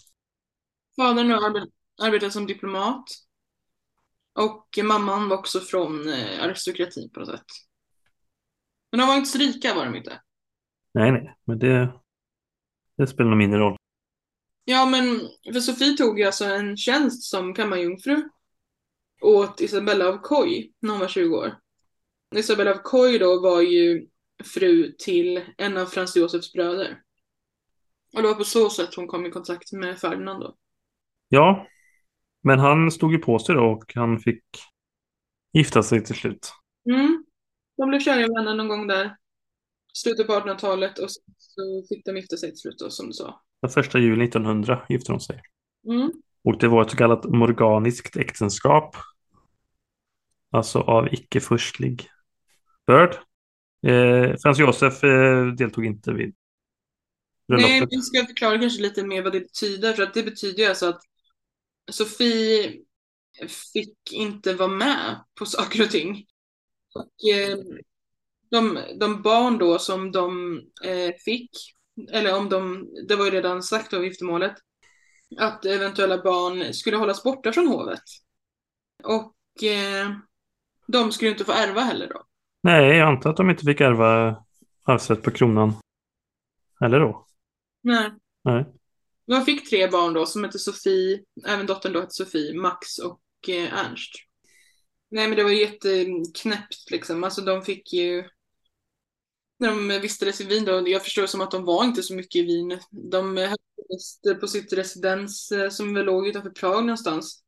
[0.96, 1.68] Fadern har
[2.02, 3.06] arbetat som diplomat.
[4.34, 7.46] Och mamman var också från eh, aristokratin på något sätt.
[8.92, 10.22] Men de var inte så rika var de inte.
[10.94, 11.94] Nej, nej, men det,
[12.98, 13.78] det spelar nog mindre roll.
[14.66, 15.20] Ja, men
[15.54, 18.30] för Sofie tog ju alltså en tjänst som kammarjungfru
[19.22, 21.60] åt Isabella av Coy när hon var 20 år.
[22.36, 24.08] Isabella av Coy då var ju
[24.44, 27.02] fru till en av Frans Josefs bröder.
[28.14, 30.56] Och det var på så sätt hon kom i kontakt med Ferdinand då.
[31.30, 31.68] Ja,
[32.44, 34.44] men han stod ju på sig då och han fick
[35.54, 36.54] gifta sig till slut.
[36.90, 37.26] Mm.
[37.78, 39.16] De blev kära i varandra någon gång där.
[39.94, 43.42] Slutet på 1800-talet och så fick de gifta sig till slut då, som du sa.
[43.62, 45.42] Den första juli 1900 gifte de sig.
[45.88, 46.12] Mm.
[46.44, 48.96] Och det var ett så kallat morganiskt äktenskap.
[50.52, 52.10] Alltså av icke-förstlig
[52.88, 53.16] börd.
[53.88, 56.36] Eh, Frans Josef eh, deltog inte vid
[57.48, 57.70] bröllopet.
[57.70, 59.94] Nej, vi ska förklara kanske lite mer vad det betyder.
[59.94, 61.02] För att det betyder alltså att
[61.92, 62.82] Sofie
[63.74, 66.26] fick inte vara med på saker och ting.
[66.96, 67.58] Och, eh,
[68.52, 71.52] de, de barn då som de eh, fick,
[72.12, 74.56] eller om de, det var ju redan sagt av giftermålet,
[75.38, 78.04] att eventuella barn skulle hållas borta från hovet.
[79.04, 80.12] Och eh,
[80.88, 82.24] de skulle inte få ärva heller då.
[82.64, 84.44] Nej, jag antar att de inte fick ärva
[84.84, 85.74] arvsrätt på kronan.
[86.82, 87.26] Eller då?
[87.82, 88.12] Nej.
[88.44, 88.75] Nej.
[89.28, 93.22] De fick tre barn då som hette Sofie, även dottern då hette Sofie, Max och
[93.48, 94.12] eh, Ernst.
[95.12, 97.24] Nej men det var jätteknäppt liksom.
[97.24, 98.24] Alltså de fick ju
[99.60, 100.88] när de vistades i Wien då.
[100.90, 102.80] Jag förstår som att de var inte så mycket i Wien.
[103.12, 107.42] De höll på sitt residens eh, som väl låg utanför Prag någonstans.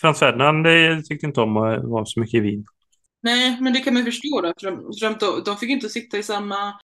[0.00, 0.66] Frans Ferdinand
[1.04, 2.64] tyckte inte om att vara så mycket i Wien.
[3.22, 4.52] Nej, men det kan man förstå då.
[4.60, 6.80] För de, för de, de fick inte sitta i samma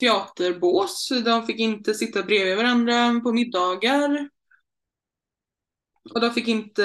[0.00, 1.08] teaterbås.
[1.24, 4.28] De fick inte sitta bredvid varandra på middagar.
[6.14, 6.82] Och de fick inte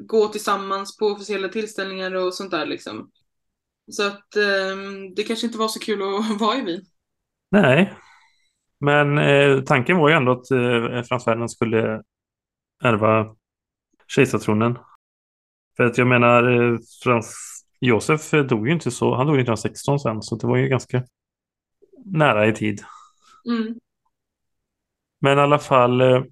[0.00, 3.10] gå tillsammans på officiella tillställningar och sånt där liksom.
[3.90, 4.76] Så att eh,
[5.16, 6.82] det kanske inte var så kul att vara i Wien.
[7.50, 7.94] Nej,
[8.80, 12.02] men eh, tanken var ju ändå att eh, Frans Ferdinand skulle
[12.84, 13.36] ärva
[14.06, 14.78] kejsartronen.
[15.76, 17.34] För att jag menar, eh, Frans
[17.80, 21.02] Josef dog ju inte så, han dog 1916 sen, så det var ju ganska
[22.12, 22.84] nära i tid.
[23.48, 23.74] Mm.
[25.20, 26.24] Men i alla fall, eh,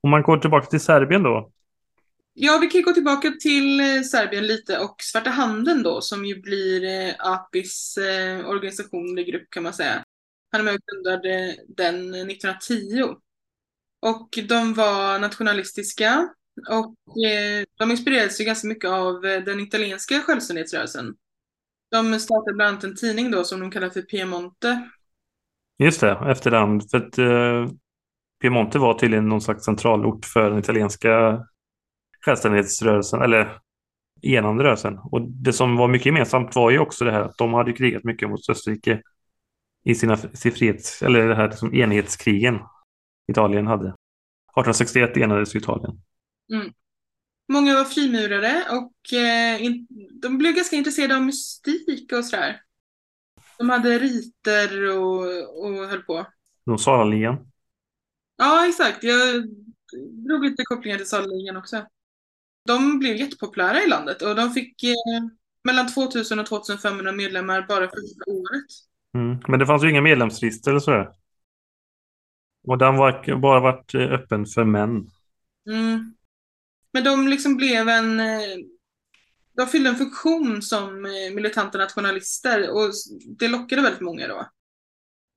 [0.00, 1.50] om man går tillbaka till Serbien då.
[2.32, 6.40] Ja, vi kan gå tillbaka till eh, Serbien lite och Svarta Handen då, som ju
[6.40, 7.98] blir eh, APIs
[8.46, 10.04] organisation eller grupp kan man säga.
[10.50, 13.14] Han är med och grundade den 1910.
[14.00, 16.28] Och de var nationalistiska
[16.70, 16.94] och
[17.78, 21.14] de inspirerades ju ganska mycket av den italienska självständighetsrörelsen.
[21.90, 24.88] De startade bland annat en tidning då som de kallar för Piemonte.
[25.78, 26.90] Just det, efterhand.
[26.90, 27.74] För att eh,
[28.40, 31.44] Piemonte var tydligen någon slags centralort för den italienska
[32.24, 33.58] självständighetsrörelsen, eller
[34.22, 34.98] enande rörelsen.
[34.98, 38.04] Och det som var mycket gemensamt var ju också det här att de hade krigat
[38.04, 39.02] mycket mot Österrike
[39.84, 42.58] i sina sin frihets, eller det här liksom enhetskrigen
[43.28, 43.88] Italien hade.
[43.88, 46.00] 1861 enades Italien.
[46.52, 46.72] Mm.
[47.48, 49.86] Många var frimurare och eh, in,
[50.22, 52.60] de blev ganska intresserade av mystik och sådär.
[53.58, 56.26] De hade riter och, och höll på.
[56.66, 57.50] De Salaligan.
[58.36, 59.04] Ja, exakt.
[59.04, 59.48] Jag
[60.28, 61.86] drog lite kopplingar till Salaligan också.
[62.66, 64.94] De blev jättepopulära i landet och de fick eh,
[65.64, 68.66] mellan 2000 och 2500 medlemmar bara första året.
[69.14, 69.38] Mm.
[69.48, 71.10] Men det fanns ju inga medlemsregister eller sådär.
[72.66, 75.10] Och den var bara varit eh, öppen för män.
[75.70, 76.13] Mm.
[76.94, 78.20] Men de liksom blev en...
[78.20, 78.56] eh,
[79.56, 82.90] De fyllde en funktion som eh, militanta nationalister och
[83.38, 84.46] det lockade väldigt många då.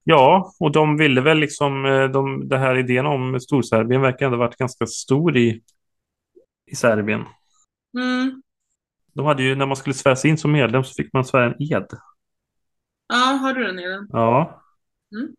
[0.04, 4.38] Ja, och de ville väl liksom, eh, de, det här idén om Storserbien verkar ändå
[4.38, 5.62] varit ganska stor i,
[6.72, 7.26] i Serbien.
[7.98, 8.41] Mm.
[9.13, 11.46] De hade ju, när man skulle svära sig in som medlem så fick man svära
[11.46, 11.88] en ed.
[13.08, 14.08] Ja, har du den Elin?
[14.10, 14.62] Ja.
[15.15, 15.36] Mm.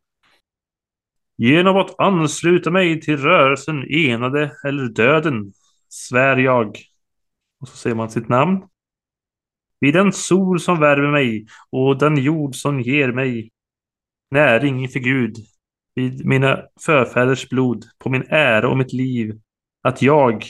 [1.36, 5.52] Genom att ansluta mig till rörelsen enade eller döden
[5.88, 6.78] svär jag.
[7.60, 8.68] Och så säger man sitt namn.
[9.80, 13.50] Vid den sol som värmer mig och den jord som ger mig
[14.30, 15.36] näring inför Gud.
[15.94, 19.40] Vid mina förfäders blod, på min ära och mitt liv.
[19.82, 20.44] Att jag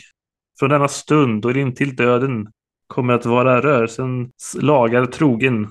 [0.58, 2.52] från denna stund och in till döden
[2.86, 5.66] kommer att vara rörelsens lagar trogen.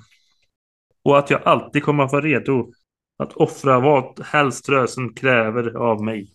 [1.04, 2.72] Och att jag alltid kommer att vara redo
[3.18, 6.34] att offra vad helst rörelsen kräver av mig.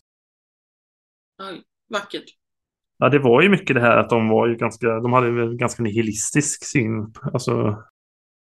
[1.38, 2.24] Oj, vackert.
[3.02, 5.56] Ja, det var ju mycket det här att de var ju ganska, de hade en
[5.56, 7.14] ganska nihilistisk syn.
[7.32, 7.82] Alltså,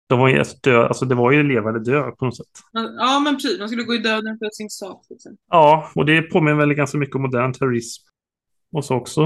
[0.08, 2.46] de var ju alltså dö, alltså det var ju leva eller dö på något sätt.
[2.72, 3.58] Ja, men precis.
[3.58, 5.06] Man skulle gå i döden för sin sak.
[5.10, 5.36] Liksom.
[5.50, 8.02] Ja, och det påminner väl ganska mycket om modern terrorism.
[8.72, 9.20] Och så också.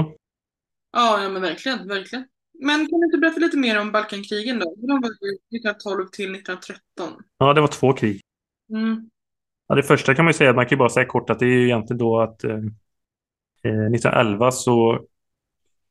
[0.91, 2.25] Ja, ja, men verkligen, verkligen.
[2.59, 4.75] Men kan du inte berätta lite mer om Balkankrigen då?
[4.75, 7.23] De var ju 1912 till 1913.
[7.37, 8.21] Ja, det var två krig.
[8.69, 9.09] Mm.
[9.67, 11.45] Ja, det första kan man ju säga, man kan ju bara säga kort att det
[11.45, 12.59] är ju egentligen då att eh,
[13.63, 15.05] Eh, 1911 så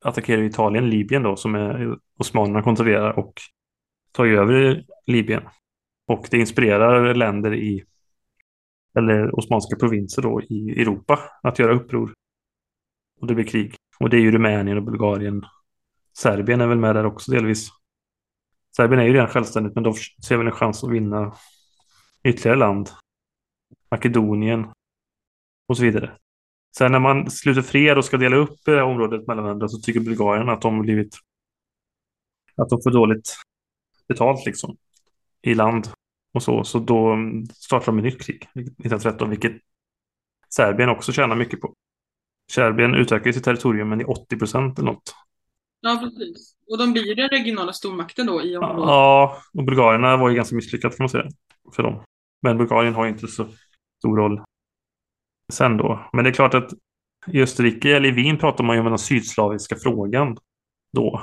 [0.05, 3.33] attackerar Italien Libyen då som är, osmanerna kontrollerar och
[4.13, 5.43] tar över Libyen.
[6.07, 7.85] Och det inspirerar länder i,
[8.99, 12.15] eller osmanska provinser då i Europa att göra uppror.
[13.21, 13.75] Och det blir krig.
[14.01, 15.45] Och det är ju Rumänien och Bulgarien.
[16.19, 17.69] Serbien är väl med där också delvis.
[18.77, 19.95] Serbien är ju redan självständigt men de
[20.27, 21.35] ser väl en chans att vinna
[22.25, 22.91] ytterligare land.
[23.91, 24.67] Makedonien
[25.67, 26.19] och så vidare.
[26.77, 29.79] Sen när man sluter fred och ska dela upp det här området mellan varandra så
[29.79, 31.17] tycker Bulgarien att de har blivit
[32.57, 33.37] att de får dåligt
[34.09, 34.77] betalt liksom
[35.43, 35.89] i land
[36.35, 36.65] och så.
[36.65, 37.17] Så då
[37.55, 39.53] startar de ett nytt krig 1913, vilket
[40.49, 41.75] Serbien också tjänar mycket på.
[42.53, 45.15] Serbien utökar sitt territorium med 80 procent eller något.
[45.81, 46.55] Ja, precis.
[46.71, 48.89] Och de blir ju den regionala stormakten då i området.
[48.89, 51.29] Ja, och Bulgarierna var ju ganska misslyckat kan man säga
[51.77, 52.05] för dem.
[52.43, 53.47] Men Bulgarien har ju inte så
[53.99, 54.41] stor roll
[55.53, 56.11] sen då.
[56.13, 56.71] Men det är klart att
[57.27, 60.37] i Österrike eller i Wien pratar man ju om den sydslaviska frågan
[60.93, 61.23] då.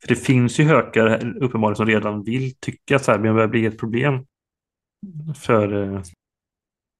[0.00, 3.78] För det finns ju hökar uppenbarligen som redan vill tycka att Serbien börjar bli ett
[3.78, 4.26] problem.
[5.36, 6.02] För eh,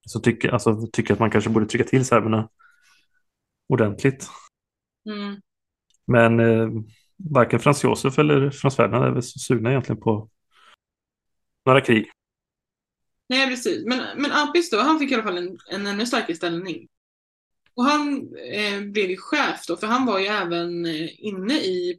[0.07, 2.49] så tycker, alltså, tycker att man kanske borde trycka till serberna
[3.69, 4.29] ordentligt.
[5.11, 5.41] Mm.
[6.07, 6.69] Men eh,
[7.17, 10.29] varken Frans Josef eller Frans Ferdinand är väl sugna egentligen på
[11.67, 12.11] några krig.
[13.29, 13.87] Nej, precis.
[13.87, 16.89] Men, men Apis då, han fick i alla fall en, en ännu starkare ställning.
[17.75, 21.99] Och han eh, blev ju chef då, för han var ju även eh, inne i,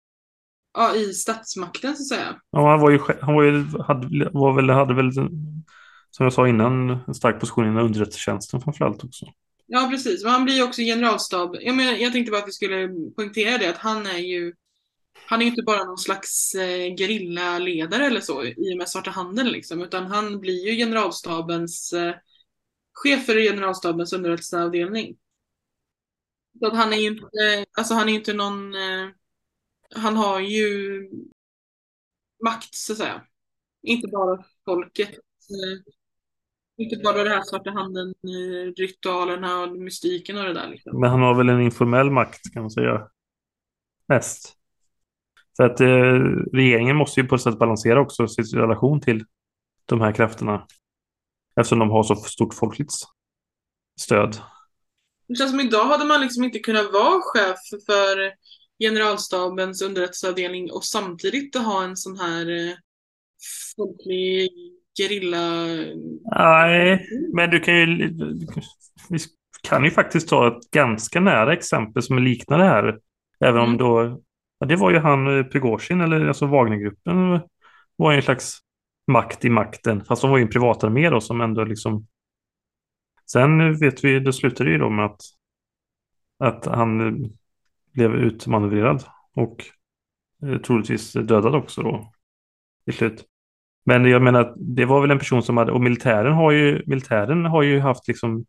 [0.74, 2.42] ja, i statsmakten så att säga.
[2.52, 5.14] Ja, han var ju, han var ju, hade, var väl, hade väl,
[6.12, 9.26] som jag sa innan, en stark position inom underrättelsetjänsten framförallt också.
[9.66, 10.24] Ja, precis.
[10.24, 11.56] Men han blir ju också generalstab.
[11.62, 14.54] Jag, menar, jag tänkte bara att vi skulle poängtera det, att han är ju
[15.26, 19.12] han är ju inte bara någon slags eh, gerillaledare eller så i och med svarta
[19.12, 22.16] handeln liksom, utan han blir ju generalstabens eh,
[22.94, 25.18] chef för generalstabens underrättelseavdelning.
[26.60, 27.28] Så att han är ju inte,
[27.78, 29.10] alltså han är inte någon, eh,
[29.96, 31.02] han har ju
[32.44, 33.22] makt så att säga.
[33.82, 35.10] Inte bara folket.
[35.10, 35.94] Eh,
[36.78, 40.68] inte bara det här svarta handeln, eh, ritualerna och mystiken och det där.
[40.68, 41.00] Liksom.
[41.00, 43.08] Men han har väl en informell makt kan man säga.
[44.08, 44.59] Mest.
[45.60, 45.88] För att eh,
[46.54, 49.26] regeringen måste ju på ett sätt balansera också sin relation till
[49.86, 50.66] de här krafterna.
[51.56, 52.92] Eftersom de har så stort folkligt
[54.00, 54.38] stöd.
[55.28, 58.34] Det känns som idag hade man liksom inte kunnat vara chef för
[58.80, 62.74] generalstabens underrättelseavdelning och samtidigt ha en sån här eh,
[63.76, 64.50] folklig
[65.00, 65.66] gerilla...
[66.36, 68.14] Nej, men du kan ju...
[69.10, 69.20] Vi
[69.62, 73.00] kan ju faktiskt ta ett ganska nära exempel som liknar det här.
[73.40, 73.78] Även om Mm.
[73.78, 74.22] då...
[74.60, 77.42] Ja, det var ju han eh, Prigozjin, eller alltså Wagnergruppen, eh,
[77.96, 78.60] var ju en slags
[79.08, 80.06] makt i makten.
[80.06, 82.08] Fast de var ju en privatarmé då som ändå liksom...
[83.32, 85.22] Sen eh, vet vi, det slutade ju då med att,
[86.40, 87.16] att han
[87.94, 89.04] blev utmanövrerad
[89.36, 89.66] och
[90.66, 92.14] troligtvis dödad också då
[92.86, 93.26] i slut.
[93.86, 97.46] Men jag menar, det var väl en person som hade, och militären har ju, militären
[97.46, 98.46] har ju haft liksom,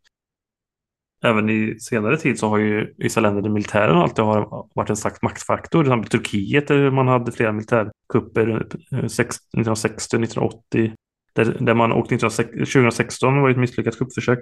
[1.23, 4.97] även i senare tid så har ju vissa länder där militären alltid har varit en
[4.97, 5.83] slags maktfaktor.
[5.83, 10.85] Till exempel Turkiet där man hade flera militärkupper 1960 1980.
[10.85, 10.91] Eh,
[11.33, 14.39] där, där man, åkte 2016 var det ett misslyckat kuppförsök.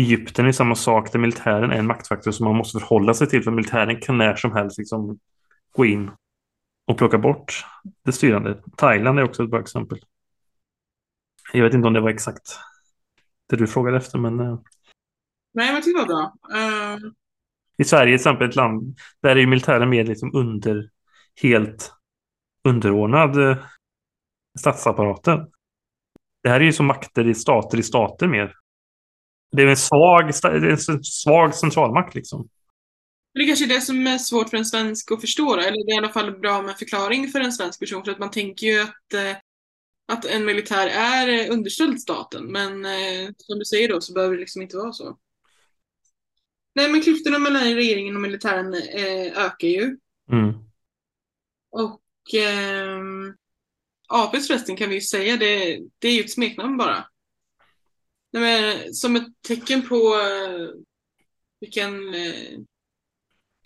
[0.00, 3.42] Egypten är samma sak, där militären är en maktfaktor som man måste förhålla sig till,
[3.42, 5.18] för militären kan när som helst liksom
[5.72, 6.10] gå in
[6.86, 7.64] och plocka bort
[8.04, 8.62] det styrande.
[8.76, 9.98] Thailand är också ett bra exempel.
[11.52, 12.58] Jag vet inte om det var exakt
[13.48, 14.58] det du frågade efter, men eh,
[15.56, 16.34] Nej, men det var bra.
[16.54, 16.98] Eh,
[17.78, 20.90] i Sverige till exempel ett land där är ju militären mer liksom under,
[21.42, 21.92] helt
[22.64, 23.56] underordnad eh,
[24.58, 25.38] statsapparaten.
[26.42, 28.52] Det här är ju som makter i stater i stater mer.
[29.52, 32.48] Det är en svag, en svag centralmakt liksom.
[33.34, 35.94] Det kanske är det som är svårt för en svensk att förstå, eller det är
[35.94, 38.80] i alla fall bra med förklaring för en svensk person, för att man tänker ju
[38.82, 39.36] att, eh,
[40.12, 44.40] att en militär är underställd staten, men eh, som du säger då så behöver det
[44.40, 45.18] liksom inte vara så.
[46.76, 49.96] Nej, men klyftorna mellan regeringen och militären eh, ökar ju.
[50.32, 50.54] Mm.
[51.70, 53.34] Och ehm,
[54.08, 57.06] APs förresten kan vi ju säga, det, det är ju ett smeknamn bara.
[58.32, 60.68] Nej, men, som ett tecken på eh,
[61.60, 62.58] vilken eh,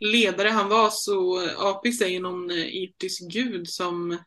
[0.00, 4.18] ledare han var så eh, Apis är ju någon eh, egyptisk gud som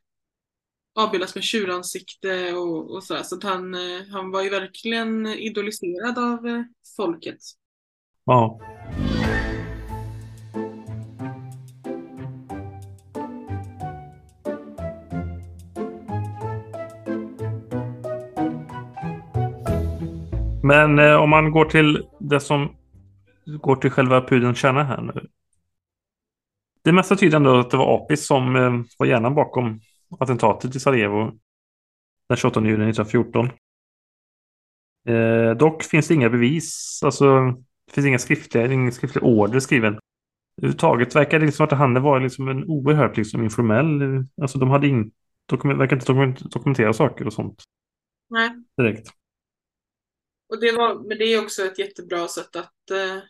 [0.96, 3.24] avbildas med tjuransikte och, och sådär.
[3.24, 6.64] Så att han, eh, han var ju verkligen idoliserad av eh,
[6.96, 7.40] folket.
[8.26, 8.60] Ja.
[20.64, 22.76] Men eh, om man går till det som
[23.46, 25.28] går till själva pudelns kärna här nu.
[26.84, 29.80] Det mesta tyder ändå att det var Apis som eh, var hjärnan bakom
[30.20, 31.32] attentatet i Sarajevo
[32.30, 33.50] den 28 juni 1914.
[35.08, 37.56] Eh, dock finns det inga bevis, alltså
[37.86, 40.00] det finns inga skriftliga, ingen skriftlig order skriven.
[40.58, 44.02] Överhuvudtaget verkar det liksom att han var liksom en oerhört liksom informell,
[44.42, 45.12] alltså de hade in,
[45.46, 47.64] dokument, verkar inte dokument, dokumentera saker och sånt
[48.30, 48.50] Nej.
[48.78, 49.10] direkt.
[50.50, 53.24] Och det var, men det är också ett jättebra sätt att eh,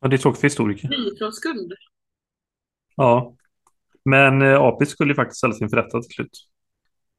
[0.00, 0.88] Ja, det är tråkigt för historiker.
[0.88, 1.72] fly från skuld.
[2.96, 3.36] Ja.
[4.04, 6.48] Men eh, Apis skulle ju faktiskt ställas inför rätta till slut.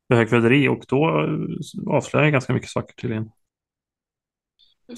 [0.07, 3.29] För högförräderi och då eh, avslöjar jag ganska mycket saker tydligen.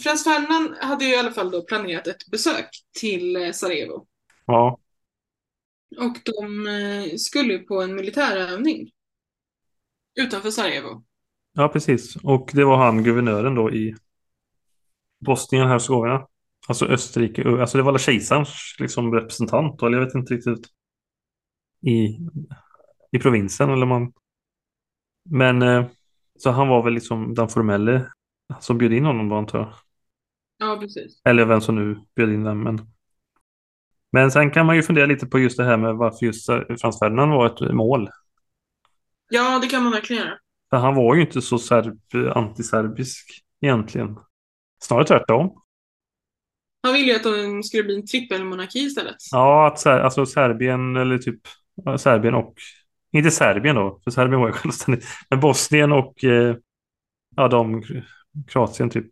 [0.04, 2.70] Frans Ferdinand hade ju i alla fall då planerat ett besök
[3.00, 4.08] till eh, Sarajevo.
[4.46, 4.80] Ja,
[5.98, 8.92] Och de eh, skulle ju på en militärövning.
[10.20, 11.04] Utanför Sarajevo.
[11.54, 12.16] ja precis.
[12.16, 13.96] Och det var han guvernören då i
[15.26, 16.28] Bosnien Hercegovina.
[16.68, 17.50] Alltså Österrike.
[17.62, 19.82] Alltså det var väl kejsarens liksom representant.
[19.82, 20.68] Eller jag vet inte riktigt.
[21.82, 22.18] I,
[23.12, 24.14] i provinsen eller man.
[25.30, 25.86] Men eh,
[26.40, 28.12] så han var väl liksom den formelle
[28.60, 29.74] som bjöd in honom då antar jag.
[30.58, 31.22] Ja, precis.
[31.24, 32.64] Eller vem som nu bjöd in den.
[32.64, 32.80] Men,
[34.12, 36.46] men sen kan man ju fundera lite på just det här med varför just
[36.82, 38.10] Frans Ferdinand var ett mål.
[39.30, 40.38] Ja, det kan man verkligen göra.
[40.70, 42.00] För han var ju inte så serb,
[42.36, 44.18] antiserbisk egentligen.
[44.84, 45.62] Snarare tvärtom.
[46.84, 49.16] Han ville ju att de skulle bli en trippelmonarki istället.
[49.32, 51.40] Ja, att alltså Serbien eller typ
[51.98, 52.54] Serbien och
[53.12, 55.06] inte Serbien då, för Serbien var ju självständigt.
[55.30, 56.56] Men Bosnien och eh,
[57.36, 57.84] ja, de
[58.48, 59.10] Kroatien typ.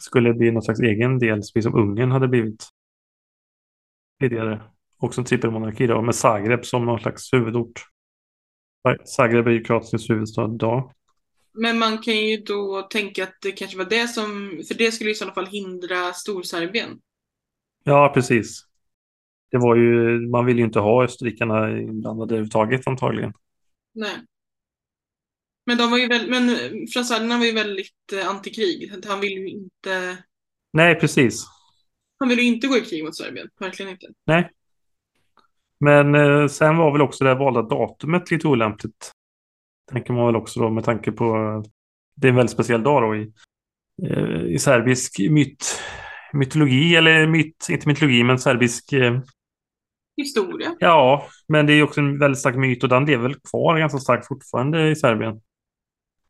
[0.00, 2.68] Skulle bli någon slags egen del, precis som Ungern hade blivit
[4.20, 4.62] tidigare.
[4.98, 7.86] Också en trippelmonarki då, med Zagreb som någon slags huvudort.
[9.04, 10.92] Zagreb är ju Kroatiens huvudstad idag.
[11.52, 15.10] Men man kan ju då tänka att det kanske var det som, för det skulle
[15.10, 17.00] i sådana fall hindra Storserbien.
[17.84, 18.66] Ja, precis.
[19.50, 23.32] Det var ju, man ville ju inte ha österrikarna inblandade överhuvudtaget antagligen.
[23.94, 24.16] Nej.
[25.66, 26.56] Men de var ju väl, men
[26.92, 28.92] Frans Ferdinand var ju väldigt eh, antikrig.
[29.06, 30.16] Han ville ju inte,
[30.72, 31.44] Nej, precis.
[32.18, 33.48] han ville ju inte gå i krig mot Serbien.
[33.60, 34.06] Verkligen inte.
[34.26, 34.50] Nej.
[35.80, 39.12] Men eh, sen var väl också det valda datumet lite olämpligt.
[39.92, 41.34] Tänker man väl också då med tanke på
[42.14, 43.32] det är en väldigt speciell dag då i,
[44.10, 45.80] eh, i serbisk myt,
[46.32, 49.20] mytologi, eller myt, inte mytologi, men serbisk eh,
[50.16, 50.76] Historia.
[50.78, 53.78] Ja, men det är ju också en väldigt stark myt och den lever väl kvar
[53.78, 55.40] ganska starkt fortfarande i Serbien.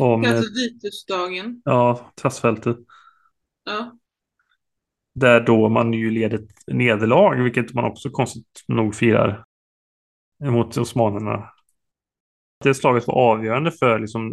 [0.03, 1.62] Om, eh, Alltså Vitusdagen.
[1.64, 2.76] ja, trassfältet.
[3.64, 3.98] Ja.
[5.14, 9.44] Där då man ju led ett nederlag, vilket man också konstigt nog firar
[10.44, 11.48] mot osmanerna.
[12.64, 14.30] Det slaget var avgörande för liksom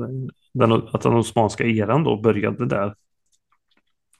[0.53, 2.95] den, att den osmanska eran då började där.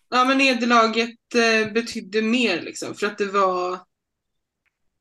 [0.10, 3.80] Ja, men nederlaget eh, betydde mer liksom, för att det var...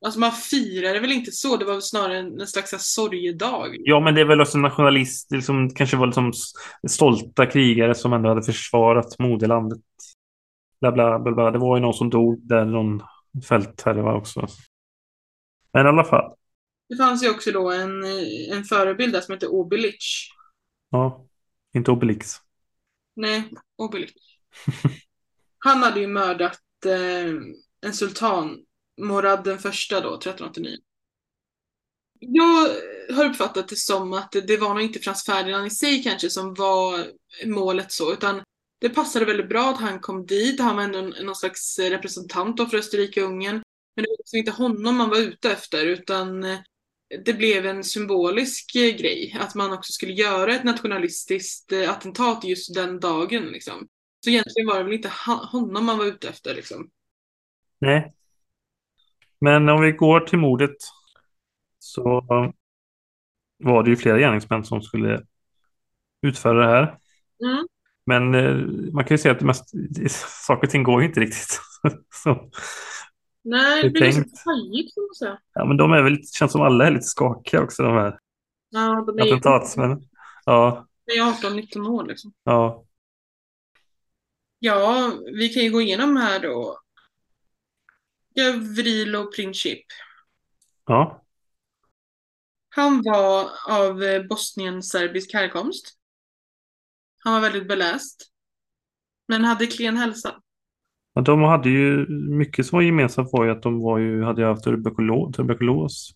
[0.04, 3.76] Alltså man firade väl inte så, det var väl snarare en, en slags sorgedag.
[3.78, 6.32] Ja, men det är väl också nationalist, liksom, kanske var liksom
[6.88, 9.80] stolta krigare som ändå hade försvarat moderlandet.
[10.80, 11.50] Bla, bla, bla, bla.
[11.50, 13.02] Det var ju någon som dog där, någon
[13.48, 14.46] fältherre också.
[15.72, 16.34] Men i alla fall.
[16.88, 18.04] Det fanns ju också då en,
[18.52, 20.28] en förebild där som hette Obelic.
[20.90, 21.26] Ja,
[21.74, 22.36] inte Obelix.
[23.16, 24.12] Nej, Obelic.
[25.58, 27.34] Han hade ju mördat eh,
[27.86, 28.64] en sultan,
[28.98, 30.76] Morad den första då, 1389.
[32.20, 32.68] Jag
[33.14, 36.54] har uppfattat det som att det, var nog inte Frans Ferdinand i sig kanske som
[36.54, 37.06] var
[37.46, 38.42] målet så, utan
[38.80, 40.60] det passade väldigt bra att han kom dit.
[40.60, 43.62] Han var ändå någon slags representant då för Österrike och Ungern.
[43.96, 46.58] Men det var liksom inte honom man var ute efter, utan eh,
[47.24, 49.36] det blev en symbolisk eh, grej.
[49.40, 53.44] Att man också skulle göra ett nationalistiskt eh, attentat just den dagen.
[53.44, 53.88] Liksom.
[54.24, 55.12] Så egentligen var det väl inte
[55.52, 56.54] honom man var ute efter.
[56.54, 56.90] Liksom.
[57.80, 58.14] Nej.
[59.40, 60.76] Men om vi går till mordet
[61.78, 62.24] så
[63.58, 65.22] var det ju flera gärningsmän som skulle
[66.22, 66.98] utföra det här.
[67.44, 67.66] Mm.
[68.06, 68.54] Men eh,
[68.92, 69.64] man kan ju säga att det mest,
[70.46, 71.60] saker och ting går ju inte riktigt.
[72.14, 72.50] så,
[73.42, 74.44] Nej, Det blir tänkt.
[74.44, 75.38] pajigt kan man säga.
[75.54, 78.18] ja, men de är väl, känns som alla är lite skakiga också de här
[78.70, 80.02] Ja, de är attentatsmännen.
[80.44, 82.32] Ja, de är 18-19 år liksom.
[82.44, 82.84] ja,
[84.58, 86.78] Ja, vi kan ju gå igenom här då.
[88.38, 89.84] Gavrilo Princip.
[90.86, 91.24] ja.
[92.70, 95.94] Han var av eh, bosnien-serbisk härkomst.
[97.24, 98.30] Han var väldigt beläst.
[99.28, 100.34] Men hade klen hälsa.
[101.12, 104.44] Ja, de hade ju mycket som var gemensamt var ju att de var ju, hade
[104.46, 105.36] haft tuberkulos.
[105.36, 106.14] tuberkulos.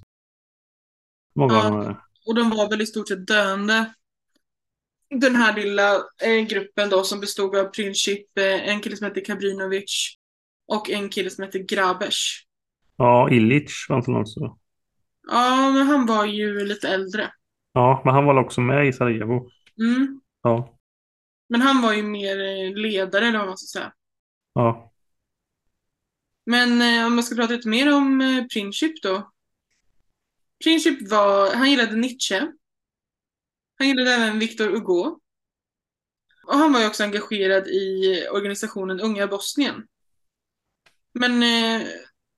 [1.35, 1.85] Många Ja.
[1.85, 1.97] är.
[2.27, 3.95] Och de var väl i stort sett döende.
[5.21, 9.21] Den här lilla eh, gruppen då som bestod av Princip, eh, en kille som hette
[9.21, 10.17] Kabrinovic
[10.67, 12.17] och en kille som hette Grabes.
[12.97, 14.59] Ja, Illich var han också.
[15.29, 17.33] Ja, men han var ju lite äldre.
[17.73, 19.51] Ja, men han var också med i Sarajevo.
[19.79, 20.21] Mm.
[20.43, 20.79] Ja,
[21.49, 23.93] Men han var ju mer eh, ledare eller vad man ska säga.
[24.53, 24.93] ja,
[26.47, 29.33] Men eh, om man ska prata lite mer om eh, Princip då.
[30.65, 32.53] Princip var, han gillade Nietzsche.
[33.79, 35.19] Han gillade även Victor Hugo.
[36.47, 39.87] Och han var ju också engagerad i organisationen Unga Bosnien.
[41.15, 41.89] Men eh,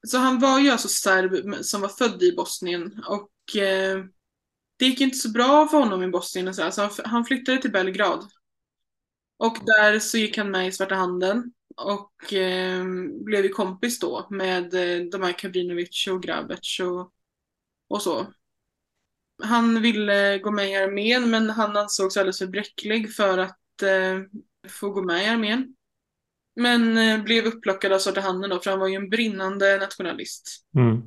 [0.07, 4.05] så han var ju alltså serb som var född i Bosnien och eh,
[4.77, 7.73] det gick inte så bra för honom i Bosnien och så, han, han flyttade till
[7.73, 8.31] Belgrad.
[9.37, 12.85] Och där så gick han med i Svarta Handen och eh,
[13.25, 14.71] blev ju kompis då med
[15.13, 17.13] de här Kabrinovic och Grabec och,
[17.89, 18.27] och så.
[19.43, 24.21] Han ville gå med i armén men han ansågs alldeles för bräcklig för att eh,
[24.69, 25.77] få gå med i armén.
[26.57, 30.67] Men eh, blev upplockad av Svarta Handen då för han var ju en brinnande nationalist.
[30.77, 31.03] mm.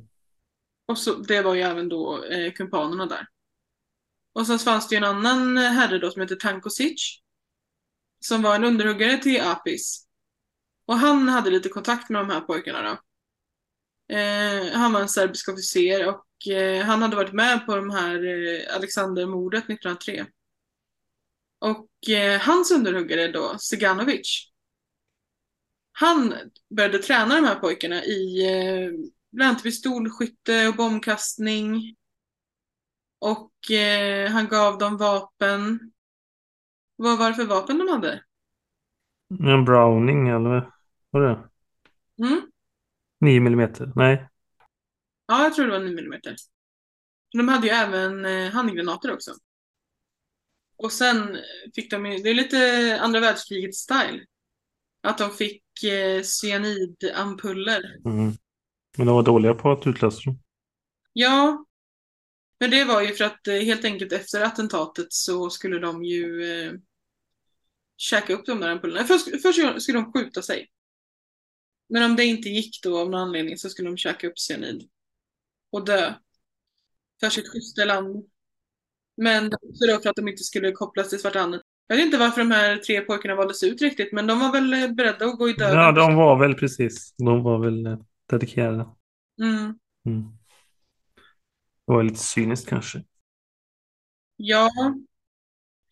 [0.88, 3.26] Och så, det var ju även då eh, kumpanerna där.
[4.32, 7.20] Och sen fanns det ju en annan eh, herre då som hette Tankosic.
[8.20, 10.06] Som var en underhuggare till Apis.
[10.86, 12.98] Och han hade lite kontakt med de här pojkarna då.
[14.14, 18.24] Eh, han var en serbisk officer och eh, han hade varit med på de här
[18.26, 20.26] eh, Alexandermordet 1903.
[21.58, 24.47] Och eh, hans underhuggare då, Seganovic,
[26.00, 26.34] han
[26.70, 28.90] började träna de här pojkarna i eh,
[29.30, 31.96] bland annat pistolskytte och bombkastning.
[33.18, 35.92] Och eh, han gav dem vapen.
[36.96, 38.24] Vad var det för vapen de hade?
[39.40, 40.70] En Browning eller
[41.10, 41.48] vad var det?
[42.24, 42.50] Mm?
[43.20, 43.70] 9 mm?
[43.94, 44.28] Nej.
[45.26, 46.20] Ja, jag tror det var 9 mm.
[47.32, 49.34] De hade ju även eh, handgranater också.
[50.76, 51.38] Och sen
[51.74, 54.26] fick de ju, det är lite andra världskrigets style.
[55.00, 57.96] Att de fick eh, cyanidampuller.
[58.04, 58.32] Mm.
[58.96, 60.38] Men de var dåliga på att utlösa dem.
[61.12, 61.64] Ja,
[62.60, 66.52] men det var ju för att eh, helt enkelt efter attentatet så skulle de ju
[66.52, 66.72] eh,
[67.96, 69.06] käka upp de där ampullerna.
[69.06, 70.68] Först, först skulle de skjuta sig.
[71.88, 74.88] Men om det inte gick då av någon anledning så skulle de käka upp cyanid.
[75.70, 76.14] Och dö.
[77.20, 78.30] För sitt schyssta land.
[79.16, 81.60] Men också då för att de inte skulle kopplas till Svarta Handen.
[81.90, 84.72] Jag vet inte varför de här tre pojkarna valdes ut riktigt, men de var väl
[84.72, 85.76] eh, beredda att gå i döden.
[85.76, 87.14] Ja, de var väl precis.
[87.16, 87.98] De var väl eh,
[88.30, 88.86] dedikerade.
[89.40, 89.78] Mm.
[90.06, 90.22] Mm.
[91.86, 93.02] Det var lite cyniskt kanske.
[94.36, 94.70] Ja.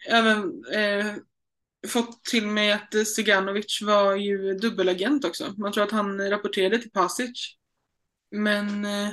[0.08, 1.14] Även eh,
[1.88, 5.54] fått till mig att Stiganovic var ju dubbelagent också.
[5.56, 7.56] Man tror att han rapporterade till Pasic.
[8.30, 9.08] Men eh,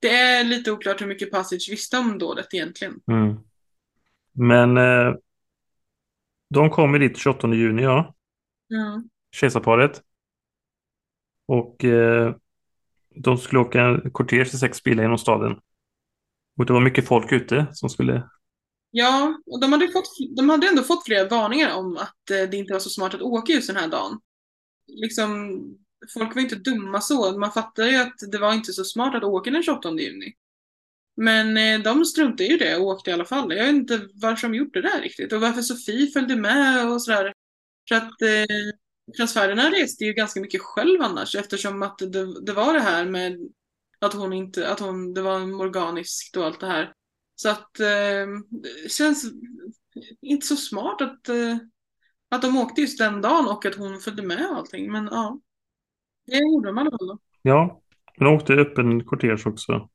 [0.00, 3.00] det är lite oklart hur mycket Pasic visste om dådet egentligen.
[3.10, 3.36] Mm.
[4.32, 5.14] Men eh,
[6.54, 8.14] de kommer dit 28 juni, ja.
[8.70, 9.08] Mm.
[9.32, 10.02] Kejsarparet.
[11.46, 12.34] Och eh,
[13.14, 15.52] de skulle åka en kortege till sex bilar genom staden.
[16.58, 18.28] Och det var mycket folk ute som skulle...
[18.90, 22.56] Ja, och de hade, fått, de hade ändå fått flera varningar om att eh, det
[22.56, 24.20] inte var så smart att åka just den här dagen.
[24.86, 25.60] Liksom,
[26.14, 27.38] folk var inte dumma så.
[27.38, 30.34] Man fattade ju att det var inte så smart att åka den 28 juni.
[31.16, 33.56] Men eh, de struntade ju i det och åkte i alla fall.
[33.56, 37.02] Jag vet inte varför de gjorde det där riktigt och varför Sofie följde med och
[37.02, 37.32] sådär.
[37.88, 42.74] För att eh, transfererna reste ju ganska mycket själv annars eftersom att det, det var
[42.74, 43.38] det här med
[43.98, 46.92] att hon inte, att hon, det var organiskt och allt det här.
[47.34, 48.26] Så att eh,
[48.82, 49.24] det känns
[50.20, 51.56] inte så smart att, eh,
[52.28, 54.92] att de åkte just den dagen och att hon följde med och allting.
[54.92, 55.40] Men ja,
[56.26, 57.18] det gjorde de i alla fall då.
[57.42, 57.82] Ja,
[58.18, 59.88] men de åkte i öppen kortege också.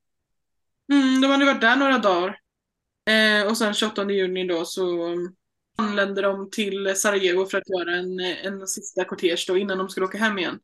[0.91, 2.39] Mm, de hade varit där några dagar.
[3.09, 5.35] Eh, och sen 28 juni då så um,
[5.77, 10.05] anlände de till Sarajevo för att göra en, en sista kortege då innan de skulle
[10.05, 10.59] åka hem igen.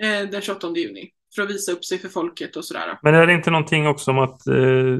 [0.00, 1.10] Eh, den 28 juni.
[1.34, 2.98] För att visa upp sig för folket och sådär.
[3.02, 4.98] Men är det inte någonting också om att eh,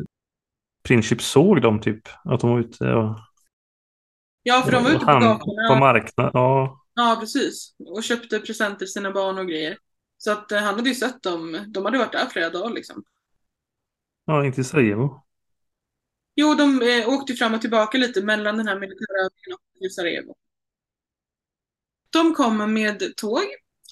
[0.83, 2.09] Princip såg dem typ?
[2.25, 3.19] Att de var ute och...
[4.43, 5.69] Ja, för de var ute på gatorna.
[5.69, 6.81] På marknad, ja.
[6.95, 7.75] Ja, precis.
[7.79, 9.79] Och köpte presenter till sina barn och grejer.
[10.19, 11.65] Så att eh, han hade ju sett dem.
[11.69, 13.05] De hade varit där flera dagar liksom.
[14.29, 15.23] Ja, inte i Sarajevo.
[16.35, 20.35] Jo, de eh, åkte fram och tillbaka lite mellan den här militära övningen och Sarajevo.
[22.11, 23.45] De kom med tåg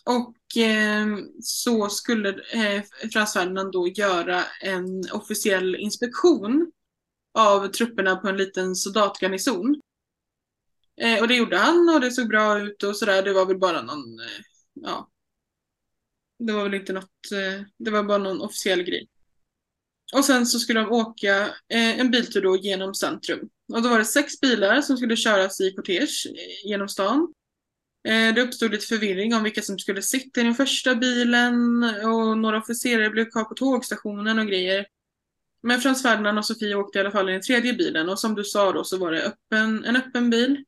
[0.05, 1.07] och eh,
[1.43, 2.83] så skulle eh,
[3.13, 6.73] Frans Ferdinand då göra en officiell inspektion
[7.35, 9.81] av trupperna på en liten soldatgarnison.
[11.01, 13.23] Eh, och det gjorde han och det såg bra ut och sådär.
[13.23, 14.43] Det var väl bara någon, eh,
[14.75, 15.11] ja.
[16.39, 19.09] Det var väl inte något, eh, det var bara någon officiell grej.
[20.15, 21.37] Och sen så skulle de åka
[21.69, 23.49] eh, en biltur då genom centrum.
[23.73, 27.35] Och då var det sex bilar som skulle köras i kortege eh, genom stan.
[28.09, 32.39] Eh, det uppstod lite förvirring om vilka som skulle sitta i den första bilen och
[32.39, 34.87] några officerare blev kvar på tågstationen och grejer.
[35.63, 38.35] Men Frans Ferdinand och Sofie åkte i alla fall i den tredje bilen och som
[38.35, 40.65] du sa då så var det öppen, en öppen bil.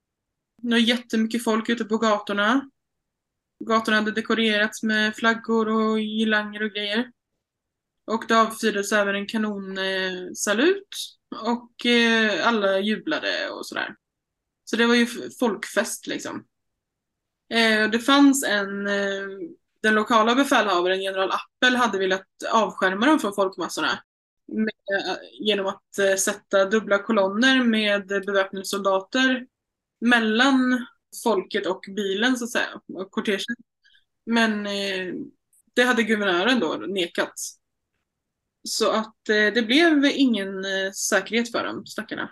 [0.62, 2.70] Det var jättemycket folk ute på gatorna.
[3.64, 7.10] Gatorna hade dekorerats med flaggor och girlanger och grejer.
[8.08, 10.88] Och det avfyrades även en kanonsalut
[11.44, 13.94] och eh, alla jublade och sådär.
[14.64, 15.06] Så det var ju
[15.40, 16.44] folkfest liksom.
[17.50, 19.26] Eh, det fanns en, eh,
[19.82, 24.02] den lokala befälhavaren, general Appel, hade velat avskärma dem från folkmassorna
[24.52, 29.46] med, genom att sätta dubbla kolonner med beväpnade soldater
[30.00, 30.86] mellan
[31.24, 33.56] folket och bilen så att säga, och kortegen.
[34.26, 35.14] Men eh,
[35.74, 37.34] det hade guvernören då nekat.
[38.62, 42.30] Så att eh, det blev ingen eh, säkerhet för dem, stackarna.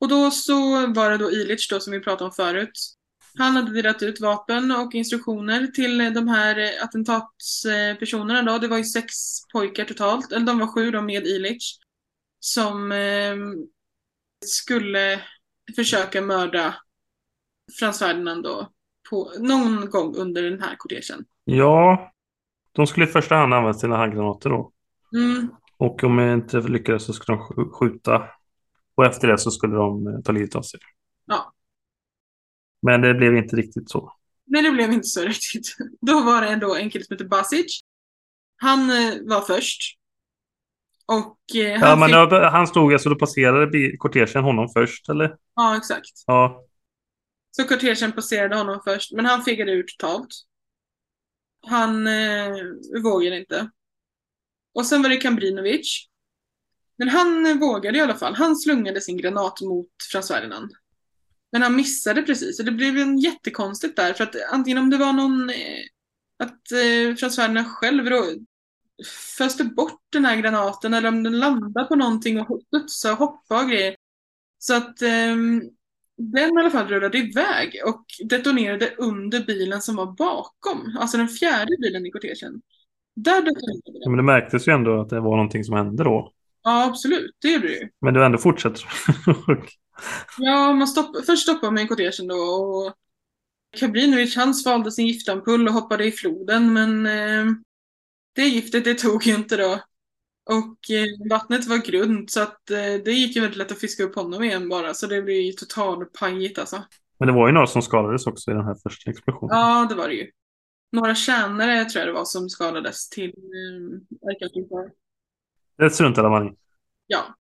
[0.00, 2.96] Och då så var det då Ilich då som vi pratade om förut.
[3.38, 8.58] Han hade delat ut vapen och instruktioner till eh, de här eh, attentatspersonerna då.
[8.58, 9.14] Det var ju sex
[9.52, 11.78] pojkar totalt, eller de var sju då med Ilich.
[12.40, 13.36] Som eh,
[14.46, 15.20] skulle
[15.76, 16.74] försöka mörda
[17.78, 18.72] Frans Ferdinand då
[19.10, 21.24] på, någon gång under den här kortegen.
[21.44, 22.12] Ja,
[22.72, 24.72] de skulle i första hand använda sina handgranater då.
[25.14, 25.48] Mm,
[25.78, 28.28] Och om jag inte lyckades så skulle de sk- skjuta.
[28.94, 30.80] Och efter det så skulle de eh, ta livet av sig.
[31.26, 31.52] ja.
[32.82, 34.12] Men det blev inte riktigt så.
[34.46, 35.76] Nej, det blev inte så riktigt.
[36.00, 37.80] Då var det ändå en kille som heter Basic.
[38.56, 39.98] Han eh, var först.
[41.06, 42.30] Och eh, han Ja, men fick...
[42.30, 45.36] då, han stod alltså, då passerade kortegen honom först, eller?
[45.54, 46.10] Ja, exakt.
[46.26, 46.64] Ja.
[47.50, 50.28] Så kortegen passerade honom först, men han fegade ur totalt.
[51.66, 52.50] Han eh,
[53.04, 53.70] vågade inte.
[54.76, 56.06] Och sen var det Kambrinovic.
[56.98, 58.34] Men han eh, vågade i alla fall.
[58.34, 60.72] Han slungade sin granat mot Frans Ferdinand.
[61.52, 64.96] Men han missade precis, och det blev en jättekonstigt där, för att antingen om det
[64.96, 65.50] var någon...
[65.50, 65.84] Eh,
[66.38, 68.24] att eh, Frans Ferdinand själv då
[69.38, 73.62] föste bort den här granaten, eller om den landade på någonting och studsade och hoppade
[73.64, 73.96] och grejer.
[74.58, 75.62] Så att ehm,
[76.16, 80.96] den i alla fall rullade iväg och detonerade under bilen som var bakom.
[80.98, 82.62] Alltså den fjärde bilen i kortegen.
[83.16, 84.12] Där detonerade Ja, den.
[84.12, 86.32] Men det märktes ju ändå att det var någonting som hände då.
[86.62, 87.36] Ja, absolut.
[87.42, 87.88] Det gjorde det ju.
[88.00, 88.84] Men det ändå fortsätter.
[90.38, 92.94] Ja, man stopp, först stoppade man i kortegen då och
[93.76, 97.52] Kabrinovic han svalde sin giftampull och hoppade i floden men eh,
[98.34, 99.80] det giftet det tog ju inte då.
[100.50, 104.02] Och eh, vattnet var grunt så att eh, det gick ju väldigt lätt att fiska
[104.02, 106.82] upp honom igen bara så det blev ju totalpajigt alltså.
[107.18, 109.56] Men det var ju några som skadades också i den här första explosionen.
[109.56, 110.30] Ja, det var det ju.
[110.92, 114.92] Några tjänare tror jag det var som skadades till eh, Arkansas.
[115.76, 116.56] Det struntade man i.
[117.06, 117.36] Ja,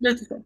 [0.00, 0.44] lite så.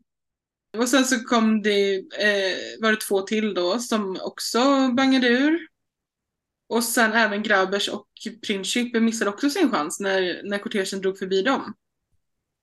[0.79, 5.69] Och sen så kom det, eh, var det två till då som också bangade ur.
[6.67, 8.07] Och sen även Grabers och
[8.47, 11.75] Princip missade också sin chans när, när kortegen drog förbi dem.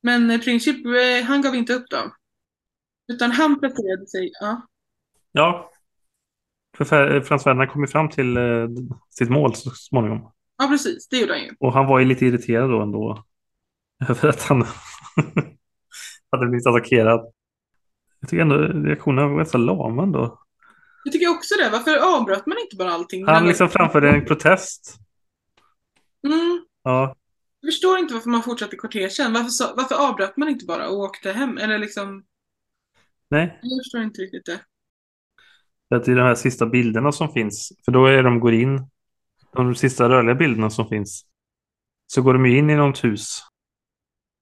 [0.01, 2.15] Men eh, Princip, eh, han gav inte upp då.
[3.07, 4.67] Utan han placerade sig, ja.
[5.32, 5.72] Ja.
[6.80, 8.67] För Fer- Frans Ferdinand kom ju fram till eh,
[9.09, 10.32] sitt mål så småningom.
[10.57, 11.55] Ja, precis, det gjorde han ju.
[11.59, 13.23] Och han var ju lite irriterad då ändå.
[14.09, 14.61] Över att han
[16.32, 17.32] hade blivit attackerad.
[18.19, 20.39] Jag tycker ändå reaktionen var ganska lam ändå.
[21.03, 23.25] Jag tycker också det, varför avbröt man inte bara allting?
[23.27, 24.95] Han liksom framförde en protest.
[26.27, 27.15] Mm, Ja,
[27.61, 29.34] jag förstår inte varför man fortsatte kortegen.
[29.34, 31.57] Varför, varför avbröt man inte bara och åkte hem?
[31.57, 32.23] Eller liksom,
[33.30, 33.59] nej.
[33.61, 34.59] jag förstår inte riktigt det.
[35.95, 38.87] Att i de här sista bilderna som finns, för då är de går in,
[39.53, 41.25] de sista rörliga bilderna som finns,
[42.07, 43.41] så går de ju in i något hus.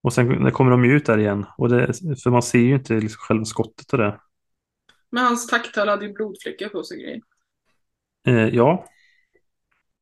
[0.04, 1.46] Och sen kommer de ju ut där igen.
[1.58, 1.94] Och det,
[2.24, 4.20] för man ser ju inte liksom själva skottet och det.
[5.10, 7.22] Men hans tacktal hade ju blodfläckar på sig grejer.
[8.28, 8.86] Eh, ja,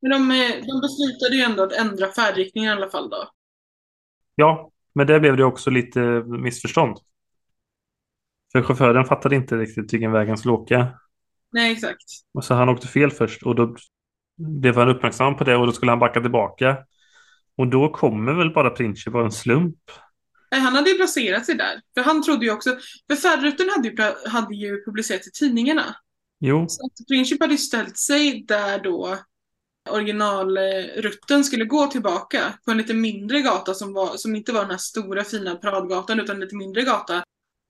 [0.00, 3.30] Men de, eh, de beslutade ju ändå att ändra färdriktningen i alla fall då.
[4.34, 6.98] ja, men där blev det också lite missförstånd.
[8.52, 10.88] För chauffören fattade inte riktigt vilken väg han skulle åka.
[11.52, 12.04] Nej, exakt.
[12.34, 13.76] Och så han åkte fel först och då
[14.38, 16.76] blev han uppmärksam på det och då skulle han backa tillbaka.
[17.56, 19.78] Och då kommer väl bara Princip av en slump.
[20.50, 21.80] Nej, Han hade ju placerat sig där.
[21.94, 22.76] För han trodde ju också,
[23.10, 23.96] för färdrutten hade ju,
[24.28, 25.96] hade ju publicerats i tidningarna.
[26.40, 29.18] Jo, Så att Princip hade ju ställt sig där då
[29.90, 34.70] originalrutten skulle gå tillbaka på en lite mindre gata som, var, som inte var den
[34.70, 37.24] här stora fina paradgatan utan en lite mindre gata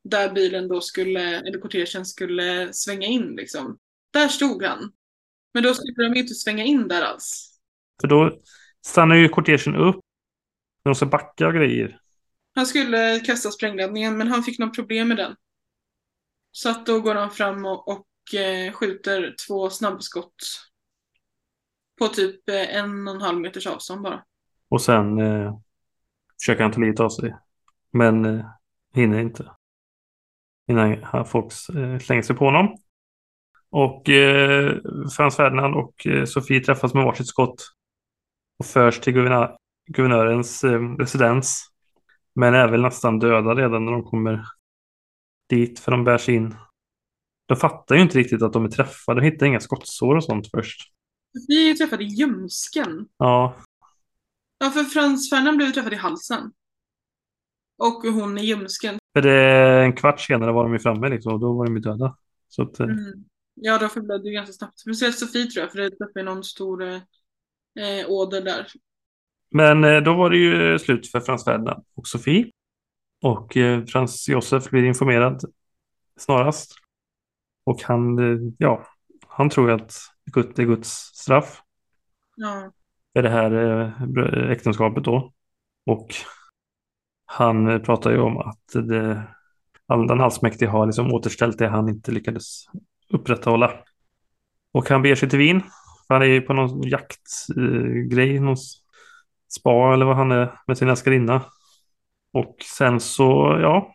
[0.08, 3.78] där bilen då skulle, eller kortegen skulle svänga in liksom.
[4.12, 4.92] Där stod han.
[5.54, 7.58] Men då skulle de inte svänga in där alls.
[8.00, 8.40] för då
[8.86, 9.96] stannar ju kortegen upp.
[10.84, 12.00] När de ska backa och grejer.
[12.54, 15.36] Han skulle kasta sprängladdningen men han fick något problem med den.
[16.52, 20.34] Så att då går han fram och, och eh, skjuter två snabbskott.
[21.98, 24.24] På typ eh, en och en halv meters avstånd bara.
[24.68, 25.58] Och sen eh,
[26.40, 27.36] försöker han ta livet av sig.
[27.90, 28.46] Men eh,
[28.94, 29.50] hinner inte.
[30.70, 32.76] Innan folk eh, slänger sig på honom.
[33.70, 34.76] Och eh,
[35.16, 37.66] Frans Ferdinand och eh, Sofie träffas med varsitt skott.
[38.58, 39.56] Och förs till guvernör,
[39.86, 41.70] guvernörens eh, residens.
[42.34, 44.44] Men är väl nästan döda redan när de kommer
[45.48, 45.78] dit.
[45.78, 46.54] För de bär sig in.
[47.46, 49.20] De fattar ju inte riktigt att de är träffade.
[49.20, 50.92] De hittar inga skottsår och sånt först.
[51.48, 53.08] Vi är ju träffade i ljumsken.
[53.16, 53.56] Ja,
[54.58, 56.52] Ja, för Frans Ferdinand blev träffad i halsen.
[57.78, 58.98] Och hon i ljumsken.
[59.14, 61.32] för det är en kvart senare var de ju framme liksom.
[61.34, 62.16] Och då var de ju döda.
[62.48, 63.24] Så att, eh, Mm.
[63.54, 64.78] Ja, då förblödde ju ganska snabbt.
[64.78, 66.94] Speciellt Sofie tror jag, för det träffade någon stor eh,
[67.84, 68.66] eh, åder där.
[69.50, 72.50] Men eh, då var det ju slut för Frans Ferdinand och Sofie.
[73.22, 75.40] Och eh, Frans Josef blir informerad
[76.18, 76.72] snarast.
[77.64, 78.86] Och han, eh, ja,
[79.26, 79.92] han tror att
[80.32, 81.62] det är Guds straff
[82.36, 82.72] Ja.
[83.12, 85.32] för det här äktenskapet då.
[85.86, 86.14] Och
[87.26, 89.22] han eh, pratar ju om att det,
[89.88, 92.64] den allsmäktige har liksom återställt det han inte lyckades
[93.10, 93.72] upprätthålla.
[94.72, 95.62] Och han beger sig till Wien.
[96.06, 98.56] För han är ju på någon jaktgrej, eh, någon
[99.58, 101.42] spa eller vad han är med sin älskarinna.
[102.32, 103.92] Och sen så, ja.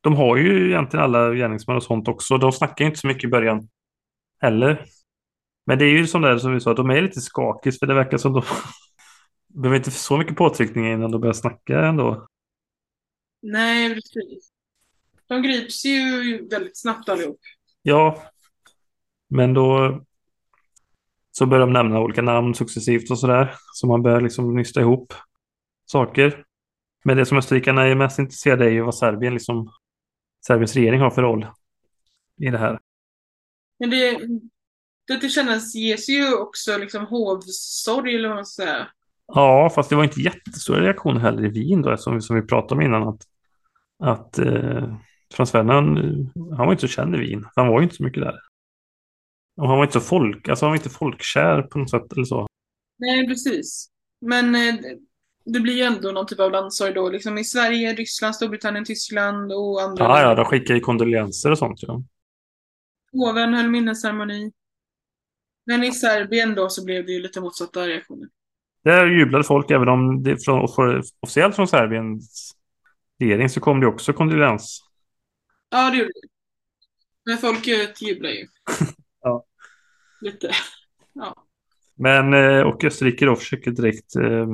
[0.00, 2.38] De har ju egentligen alla gärningsmän och sånt också.
[2.38, 3.68] De snackar ju inte så mycket i början.
[4.40, 4.84] Heller.
[5.66, 7.86] Men det är ju som det är som vi sa, de är lite skakis för
[7.86, 8.42] det verkar som de
[9.62, 12.26] behöver inte så mycket påtryckningar innan de börjar snacka ändå.
[13.42, 14.52] Nej, precis.
[15.26, 17.40] De grips ju väldigt snabbt allihop.
[17.82, 18.22] Ja,
[19.28, 20.00] men då
[21.32, 23.54] så börjar de nämna olika namn successivt och sådär.
[23.72, 25.14] Så man börjar liksom nysta ihop
[25.86, 26.44] saker.
[27.04, 29.72] Men det som österrikarna är mest intresserade är ju vad Serbien liksom,
[30.46, 31.46] Serbiens regering har för roll
[32.40, 32.78] i det här.
[33.78, 34.18] Men det,
[35.06, 38.88] det tillkännages ju också liksom hovsorg eller vad man ska säga.
[39.26, 42.74] Ja, fast det var inte jättestora reaktioner heller i Wien då, som, som vi pratade
[42.74, 43.08] om innan.
[43.08, 43.22] Att,
[44.02, 44.96] att eh,
[45.34, 45.98] Frans Ferdinand,
[46.56, 47.46] han var inte så känd i Wien.
[47.56, 48.38] Han var ju inte så mycket där.
[49.56, 52.24] Och han var inte så folk, alltså han var inte folkkär på något sätt eller
[52.24, 52.46] så.
[52.98, 53.88] Nej, precis.
[54.20, 54.74] Men eh,
[55.44, 57.08] det blir ju ändå någon typ av landsorg då.
[57.08, 60.04] Liksom i Sverige, Ryssland, Storbritannien, Tyskland och andra.
[60.04, 61.82] Ja, ja, de skickar ju kondolenser och sånt.
[61.82, 62.02] Ja.
[63.12, 64.52] Hoven höll minnesceremoni.
[65.66, 68.28] Men i Serbien då så blev det ju lite motsatta reaktioner.
[68.84, 70.68] Där jublade folk, även om det från,
[71.20, 72.52] officiellt från Serbiens
[73.22, 74.80] regering så kom det också kondolens.
[75.70, 76.28] Ja, det gjorde det.
[77.24, 78.46] Men folket jublar ju.
[79.20, 79.44] ja.
[80.20, 80.50] Lite.
[81.12, 81.46] Ja.
[81.94, 84.16] Men, eh, och Österrike då försöker direkt...
[84.16, 84.46] Eh...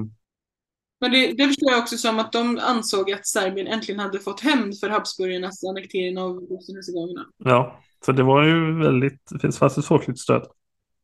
[1.00, 4.40] Men det, det förstår jag också som att de ansåg att Serbien äntligen hade fått
[4.40, 7.24] hämnd för Habsburgarnas annektering av Bosnien-Hercegovina.
[7.36, 9.30] Ja, så det var ju väldigt...
[9.42, 10.46] Det fast ett folkligt stöd.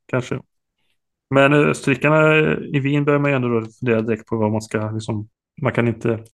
[0.06, 0.40] Kanske.
[1.30, 4.90] Men österrikarna i Wien börjar man ju ändå då fundera direkt på vad man ska
[4.90, 5.28] liksom,
[5.62, 6.24] Man kan inte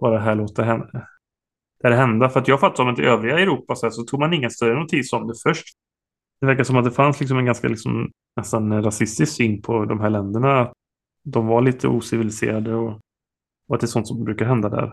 [0.00, 1.06] bara här låta hända,
[1.82, 2.28] det hända.
[2.28, 4.50] För att jag fattar som att i övriga Europa så, här, så tog man ingen
[4.50, 5.66] större notis om det först.
[6.40, 10.00] Det verkar som att det fanns liksom en ganska liksom, nästan rasistisk syn på de
[10.00, 10.72] här länderna.
[11.24, 13.00] De var lite ociviliserade och,
[13.68, 14.92] och att det är sånt som brukar hända där.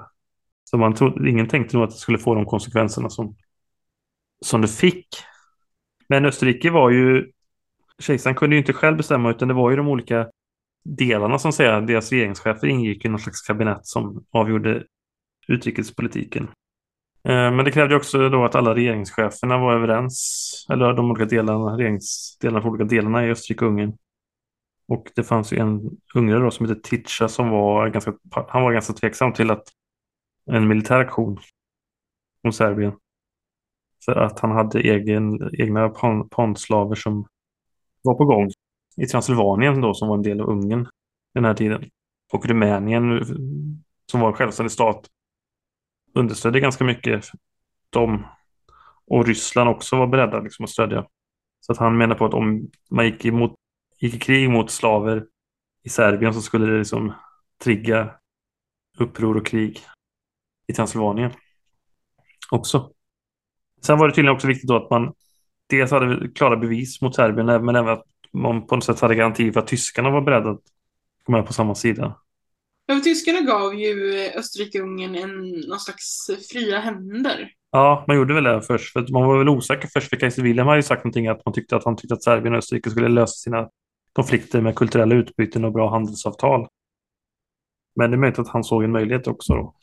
[0.64, 3.36] Så man trodde, ingen tänkte nog att det skulle få de konsekvenserna som,
[4.46, 5.08] som det fick.
[6.10, 7.32] Men Österrike var ju
[8.00, 10.28] kejsaren kunde ju inte själv bestämma utan det var ju de olika
[10.84, 14.84] delarna som säger deras regeringschefer ingick i någon slags kabinett som avgjorde
[15.48, 16.44] utrikespolitiken.
[17.24, 21.78] Eh, men det krävde också då att alla regeringscheferna var överens, eller de olika delarna,
[21.78, 23.98] regeringsdelarna för olika delarna i Österrike och Ungern.
[24.88, 25.82] Och det fanns ju en
[26.16, 29.64] ungrare då som hette Titscha som var ganska, han var ganska tveksam till att
[30.46, 31.40] en militär aktion
[32.44, 32.94] mot Serbien.
[34.06, 35.90] För att han hade egen, egna
[36.30, 37.28] pondslaver som
[38.02, 38.52] var på gång
[38.98, 40.88] i Transylvanien då som var en del av Ungern
[41.34, 41.90] den här tiden.
[42.34, 43.26] Och Rumänien
[44.12, 45.08] som var en självständig stat
[46.20, 47.26] understödde ganska mycket
[47.90, 48.26] dem.
[49.08, 51.08] Och Ryssland också var beredda liksom att stödja.
[51.60, 53.54] Så att han menar på att om man gick, emot,
[54.00, 55.26] gick i krig mot slaver
[55.84, 57.14] i Serbien så skulle det liksom
[57.64, 58.10] trigga
[58.98, 59.80] uppror och krig
[60.68, 61.32] i Transylvanien
[62.52, 62.92] också.
[63.82, 65.14] Sen var det tydligen också viktigt då att man
[65.70, 68.04] dels hade klara bevis mot Serbien, men även att
[68.34, 70.62] man på något sätt hade garanti för att tyskarna var beredda att
[71.24, 72.16] gå med på samma sida.
[72.90, 77.52] Ja, tyskarna gav ju Österrike-Ungern en, någon slags fria händer.
[77.72, 78.94] Ja, man gjorde väl det först.
[78.94, 81.54] För man var väl osäker först, för Kaiser Wilhelm hade ju sagt någonting att man
[81.54, 83.70] tyckte att han tyckte att Serbien och Österrike skulle lösa sina
[84.14, 86.68] konflikter med kulturella utbyten och bra handelsavtal.
[87.96, 89.76] Men det är möjligt att han såg en möjlighet också då.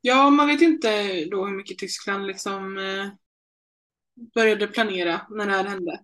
[0.00, 3.08] Ja, man vet inte då hur mycket Tyskland liksom eh,
[4.34, 6.00] började planera när det här hände.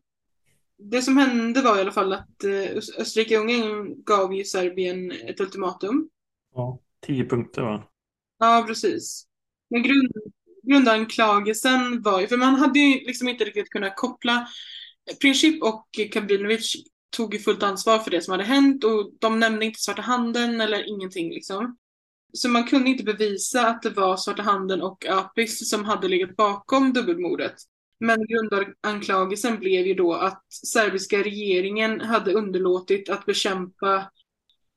[0.78, 6.08] Det som hände var i alla fall att eh, Österrike-Ungern gav ju Serbien ett ultimatum.
[6.54, 7.88] Ja, tio punkter va?
[8.38, 9.26] Ja, precis.
[9.70, 10.12] Men grund,
[10.62, 14.48] grundanklagelsen var ju, för man hade ju liksom inte riktigt kunnat koppla
[15.20, 16.76] Princip och Kabrinovic
[17.16, 20.60] tog ju fullt ansvar för det som hade hänt och de nämnde inte Svarta Handen
[20.60, 21.76] eller ingenting liksom.
[22.32, 26.36] Så man kunde inte bevisa att det var Svarta Handen och Apis som hade legat
[26.36, 27.54] bakom dubbelmordet.
[28.00, 34.10] Men grundanklagelsen blev ju då att serbiska regeringen hade underlåtit att bekämpa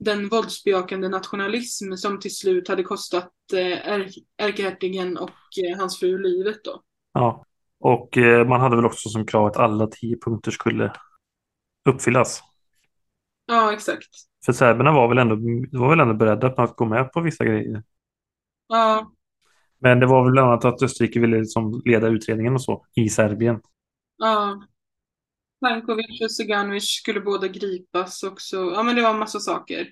[0.06, 6.64] den våldsbejakande nationalism som till slut hade kostat eh, ärkehertigen och eh, hans fru livet
[6.64, 6.82] då.
[7.14, 7.46] Ja,
[7.80, 10.94] och eh, man hade väl också som krav att alla tio punkter skulle
[11.90, 12.42] uppfyllas.
[13.46, 14.10] Ja, exakt.
[14.46, 15.36] För serberna var väl ändå,
[15.80, 17.84] var väl ändå beredda på att gå med på vissa grejer.
[18.68, 19.12] Ja,
[19.80, 23.10] men det var väl bland annat att Österrike ville liksom leda utredningen och så i
[23.10, 23.62] Serbien.
[24.18, 24.62] Ja.
[25.66, 28.56] Plankovic och Seganovic skulle båda gripas också.
[28.56, 29.92] Ja, men det var en massa saker.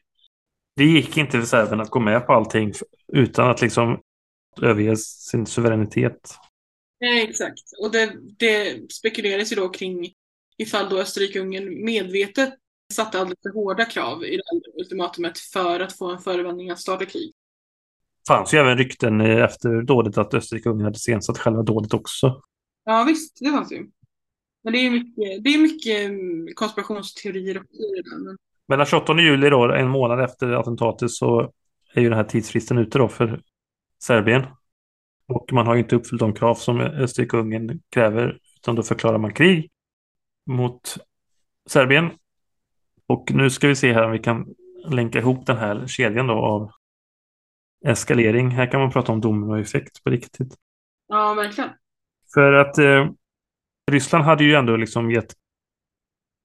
[0.76, 2.74] Det gick inte för Serbien att gå med på allting
[3.14, 4.00] utan att liksom
[4.62, 6.36] överge sin suveränitet.
[7.00, 7.64] Nej, exakt.
[7.82, 10.14] Och det, det spekulerades ju då kring
[10.58, 12.54] ifall då Österrike-Ungern medvetet
[12.94, 17.06] satte alldeles för hårda krav i det ultimatumet för att få en förevändning att starta
[17.06, 17.34] krig
[18.28, 22.42] fanns ju även rykten efter dådet att Österrike och Ungern hade sensatt själva dådet också.
[22.86, 23.90] Ja visst, det fanns ju.
[24.64, 28.18] Men det är mycket, det är mycket mm, konspirationsteorier i det.
[28.24, 28.38] Men...
[28.68, 31.52] Mellan 28 juli då, en månad efter attentatet, så
[31.94, 33.42] är ju den här tidsfristen ute då för
[34.04, 34.46] Serbien.
[35.28, 39.34] Och man har ju inte uppfyllt de krav som Österrike-Ungern kräver, utan då förklarar man
[39.34, 39.72] krig
[40.46, 40.98] mot
[41.66, 42.10] Serbien.
[43.08, 44.46] Och nu ska vi se här om vi kan
[44.90, 46.72] länka ihop den här kedjan då av
[47.86, 48.50] eskalering.
[48.50, 50.56] Här kan man prata om dominoeffekt på riktigt.
[51.08, 51.70] Ja, verkligen.
[52.34, 53.10] För att eh,
[53.92, 55.34] Ryssland hade ju ändå liksom gett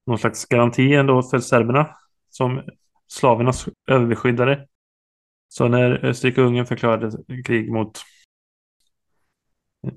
[0.07, 1.95] någon slags garanti ändå för serberna
[2.29, 2.63] som
[3.07, 4.67] slavernas överbeskyddare.
[5.47, 8.01] Så när Österrike-Ungern förklarade krig mot,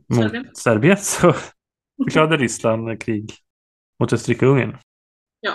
[0.09, 0.55] mot Serbien.
[0.55, 1.35] Serbien så
[2.05, 3.33] förklarade Ryssland krig
[4.01, 4.79] mot Österrike-Ungern.
[5.41, 5.53] Ja.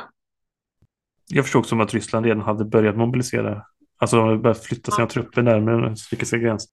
[1.27, 3.65] Jag förstod som att Ryssland redan hade börjat mobilisera.
[3.97, 5.09] Alltså de hade börjat flytta sina Ja.
[5.09, 6.71] trupper närmare den österrikiska gränsen.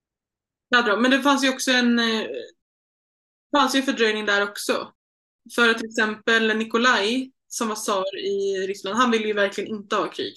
[0.68, 1.02] De.
[1.02, 2.26] Men det fanns ju också en eh,
[3.56, 4.92] fanns ju fördröjning där också.
[5.54, 10.10] För till exempel Nikolaj, som var tsar i Ryssland, han ville ju verkligen inte ha
[10.10, 10.34] krig.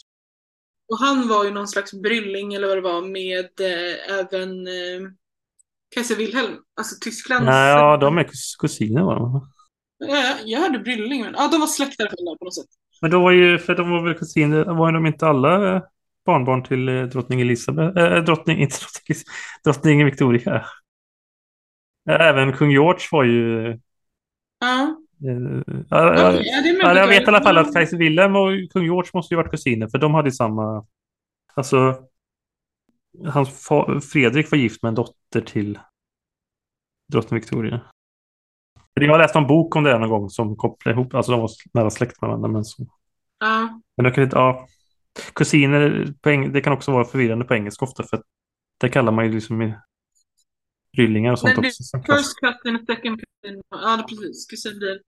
[0.91, 5.09] Och han var ju någon slags brylling eller vad det var med eh, även eh,
[5.95, 7.45] Kaiser Wilhelm, alltså Tysklands...
[7.45, 9.51] Nej, ja, de är kus- kusiner var de.
[9.97, 12.65] Ja, jag hörde brylling, men ja, de var släkt i alla fall på något sätt.
[13.01, 15.81] Men då var ju, för de var väl kusiner, var de inte alla eh,
[16.25, 17.97] barnbarn till eh, drottning Elisabeth?
[17.99, 19.17] Äh, drottning, inte drottning
[19.63, 20.55] drottning Victoria.
[22.09, 23.79] Eh, Även kung George var ju...
[24.59, 25.33] Ja, ja,
[25.89, 26.77] ja, ja, möjligt.
[26.81, 29.51] Ja, jag vet i alla fall att kejsar Wilhelm och kung George måste ju varit
[29.51, 30.85] kusiner, för de hade ju samma...
[31.53, 31.95] Alltså,
[33.25, 33.69] hans
[34.11, 35.79] Fredrik var gift med en dotter till
[37.11, 37.81] drottning Victoria.
[38.93, 41.49] Jag har läst en bok om det någon gång som kopplar ihop, alltså de var
[41.73, 42.49] nära släkt med varandra.
[42.49, 42.85] Men, så.
[43.39, 44.67] Ja, men de kan inte, ja.
[45.33, 46.07] Kusiner,
[46.51, 48.23] det kan också vara förvirrande på engelska ofta, för att
[48.77, 49.73] det kallar man ju liksom
[50.97, 51.83] ryllingar och sånt Men också.
[52.05, 53.61] first cousin, second cousin.
[53.69, 54.45] Ja, det precis.
[54.47, 55.01] Kusin blir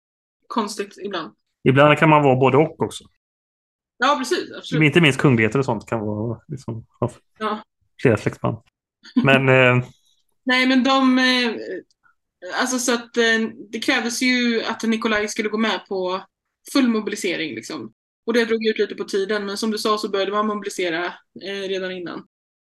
[0.47, 1.33] konstigt ibland.
[1.69, 3.05] Ibland kan man vara både och också.
[3.99, 4.53] Ja, precis.
[4.57, 4.83] Absolut.
[4.85, 6.87] Inte minst kungligheter och sånt kan vara liksom,
[7.39, 7.63] Ja.
[8.03, 8.57] flera släktband.
[9.25, 9.85] Men eh,
[10.45, 11.19] Nej, men de...
[11.19, 11.53] eh,
[12.61, 16.23] Alltså så att eh, det krävdes ju att Nikolaj skulle gå med på
[16.73, 17.93] full mobilisering liksom.
[18.27, 21.05] Och det drog ut lite på tiden, men som du sa så började man mobilisera
[21.45, 22.27] eh, redan innan.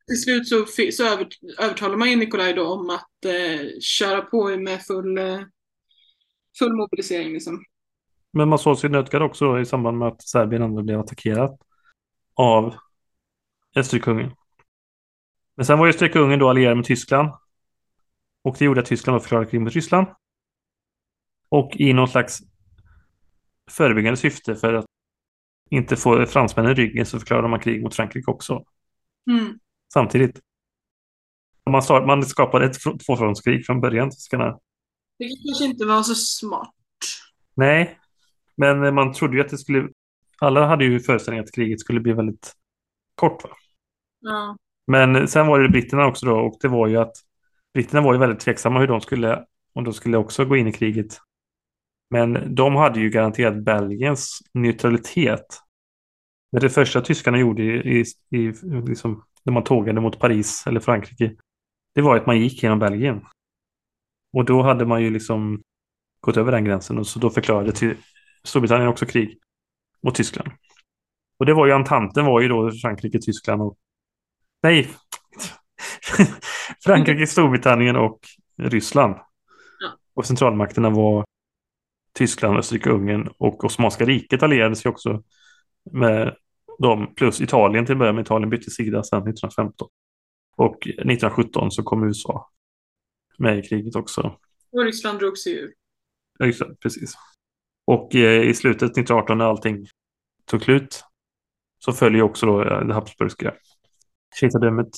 [0.07, 1.27] Till slut så, så över,
[1.59, 5.39] övertalade man ju Nikolaj då om att eh, köra på med full, eh,
[6.59, 7.63] full mobilisering liksom.
[8.33, 11.59] Men man såg sig nödgad också i samband med att Serbien ändå blev attackerat
[12.33, 12.75] av
[13.75, 14.35] Österrike-Ungern.
[15.55, 17.29] Men sen var ju Österrike-Ungern då allierad med Tyskland.
[18.43, 20.07] Och det gjorde att Tyskland då förklarade krig mot Ryssland.
[21.49, 22.39] Och i någon slags
[23.71, 24.85] förebyggande syfte för att
[25.69, 28.63] inte få fransmännen i ryggen så förklarade man krig mot Frankrike också
[29.31, 29.59] Mm.
[29.93, 30.39] Samtidigt.
[31.69, 34.59] Man, start, man skapade ett fr- tvåfrontskrig från början, tyskarna.
[35.19, 36.73] Det kanske inte var så smart.
[37.55, 37.99] Nej,
[38.55, 39.89] men man trodde ju att det skulle...
[40.39, 42.53] Alla hade ju föreställningen att kriget skulle bli väldigt
[43.15, 43.43] kort.
[43.43, 43.49] Va?
[44.19, 44.57] Ja.
[44.87, 47.13] Men sen var det britterna också då och det var ju att
[47.73, 50.73] britterna var ju väldigt tveksamma hur de skulle, om de skulle också gå in i
[50.73, 51.17] kriget.
[52.09, 55.59] Men de hade ju garanterat Belgiens neutralitet.
[56.51, 58.53] Men det första tyskarna gjorde i, i, i
[58.87, 61.35] liksom, när man tågade mot Paris eller Frankrike,
[61.95, 63.25] det var att man gick genom Belgien.
[64.33, 65.63] Och då hade man ju liksom
[66.21, 67.95] gått över den gränsen och så då förklarade till
[68.43, 69.37] Storbritannien också krig
[70.03, 70.51] mot Tyskland.
[71.37, 73.77] Och det var ju Entanten var ju då Frankrike, Tyskland och
[74.63, 74.89] Nej!
[76.83, 78.19] Frankrike, Storbritannien och
[78.57, 79.15] Ryssland.
[79.79, 79.89] Ja.
[80.13, 81.25] Och centralmakterna var
[82.13, 85.23] Tyskland, Österrike, Ungern och Osmanska riket allierade sig också
[85.91, 86.35] med
[86.81, 87.13] dem.
[87.15, 88.21] Plus Italien till att börja med.
[88.21, 89.87] Italien bytte sida sedan 1915.
[90.57, 92.49] Och 1917 så kom USA
[93.37, 94.35] med i kriget också.
[94.71, 95.73] Och Ryssland drog sig ur.
[96.39, 97.13] Det, precis.
[97.85, 99.87] Och eh, i slutet 1918 när allting
[100.45, 101.03] tog slut
[101.79, 103.53] så följer också då eh, det Habsburgska
[104.35, 104.89] kejsardömet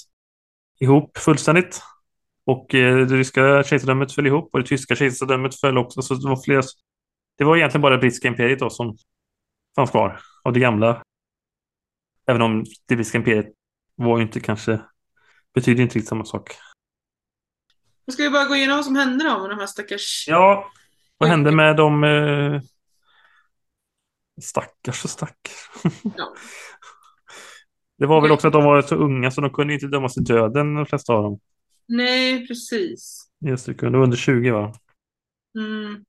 [0.80, 1.82] ihop fullständigt.
[2.46, 6.02] Och eh, det ryska kejsardömet föll ihop och det tyska kejsardömet föll också.
[6.02, 6.62] Så det var flera...
[7.38, 8.98] Det var egentligen bara det brittiska imperiet då som
[9.76, 11.04] fanns kvar av det gamla.
[12.26, 13.54] Även om det brittiska imperiet
[13.96, 14.82] var ju inte kanske...
[15.54, 16.52] Betyder inte riktigt samma sak.
[18.12, 20.26] Ska vi bara gå igenom vad som hände då med de här stackars...
[20.28, 20.72] Ja,
[21.18, 22.04] vad hände med de...
[22.04, 22.62] Eh...
[24.42, 25.70] Stackars och stackars.
[26.18, 26.36] Ja.
[27.98, 30.24] Det var väl också att de var så unga så de kunde inte dömas till
[30.24, 31.40] döden, de flesta av dem.
[31.88, 33.30] Nej, precis.
[33.46, 33.86] I Österrike.
[33.86, 34.74] De var under 20 va?
[35.58, 36.06] Mm.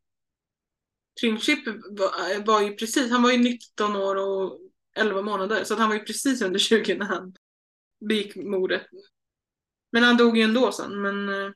[1.20, 4.58] Princip var, var ju precis, han var ju 19 år och
[4.94, 7.34] 11 månader, så han var ju precis under 20 när han
[8.08, 8.82] begick mordet.
[9.92, 11.52] Men han dog ju ändå sen, men eh,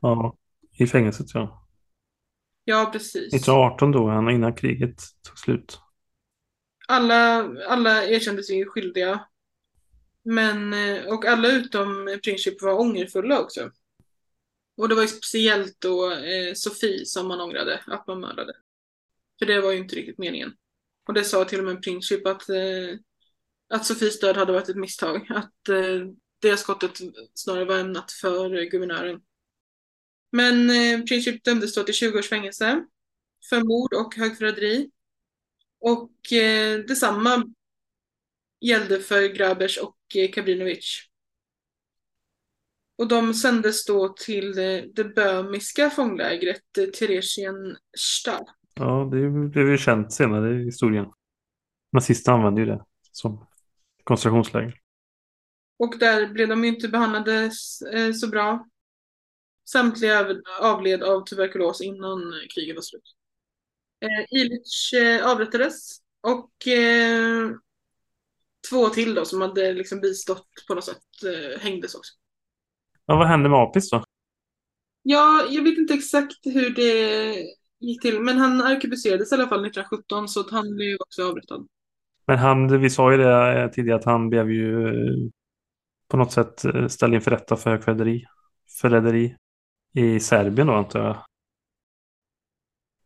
[0.00, 0.36] Ja,
[0.78, 1.68] i fängelset ja.
[2.64, 3.34] Ja, precis.
[3.34, 5.80] 1918 dog han innan kriget tog slut.
[6.88, 9.26] Alla, alla erkände sig skyldiga.
[10.24, 13.70] Men, eh, och alla utom Princip var ångerfulla också.
[14.76, 18.52] Och det var ju speciellt då eh, Sofie som man ångrade att man mördade.
[19.38, 20.52] För det var ju inte riktigt meningen.
[21.08, 22.98] Och det sa till och med Princip att, eh,
[23.68, 25.26] att Sofies död hade varit ett misstag.
[25.30, 26.06] Att eh,
[26.38, 26.98] det skottet
[27.34, 29.20] snarare var ämnat för guvernören.
[30.32, 32.84] Men eh, Princip dömdes då till 20 års fängelse
[33.50, 34.90] för mord och högförräderi.
[35.80, 37.44] Och eh, detsamma
[38.60, 41.08] gällde för Grabers och eh, Kabrinovic.
[42.96, 48.57] Och de sändes då till eh, det böhmiska fånglägret eh, Theresienstadt.
[48.78, 51.06] Ja, det blev ju känt senare i historien.
[51.92, 53.46] Nazisterna använde ju det som
[54.04, 54.80] koncentrationsläger.
[55.78, 57.50] Och där blev de ju inte behandlade
[57.94, 58.66] eh, så bra.
[59.68, 60.26] Samtliga
[60.60, 63.14] avled av tuberkulos innan kriget var slut.
[64.00, 67.50] Eh, Illich eh, avrättades och eh,
[68.70, 72.12] två till då som hade liksom bistått på något sätt eh, hängdes också.
[73.06, 74.04] Ja, vad hände med Apis då?
[75.02, 77.44] Ja, jag vet inte exakt hur det
[77.80, 81.66] gick till, men han arkebuserades i alla fall 1917 så att han blev också avrättad.
[82.26, 85.30] Men han, vi sa ju det eh, tidigare att han blev ju eh,
[86.08, 88.24] på något sätt eh, ställd inför rätta för högförräderi.
[88.80, 89.36] Förräderi
[89.94, 91.24] i Serbien då antar jag.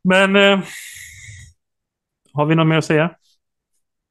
[0.05, 0.65] Men eh,
[2.33, 3.17] har vi något mer att säga?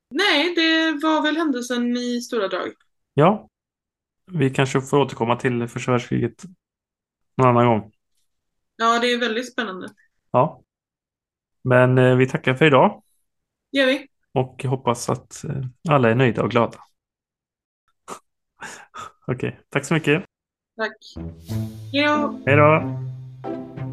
[0.10, 2.74] Nej, det var väl händelsen i stora drag.
[3.14, 3.48] Ja.
[4.32, 6.44] Vi kanske får återkomma till första världskriget
[7.38, 7.92] någon annan gång.
[8.76, 9.90] Ja, det är väldigt spännande.
[10.32, 10.62] Ja.
[11.64, 13.04] Men eh, vi tackar för idag
[13.72, 14.08] gör vi.
[14.34, 16.78] och hoppas att eh, alla är nöjda och glada.
[19.28, 20.24] Okej, tack så mycket.
[20.78, 21.26] Tack.
[21.94, 22.40] Hej då.
[22.46, 23.91] Hej då!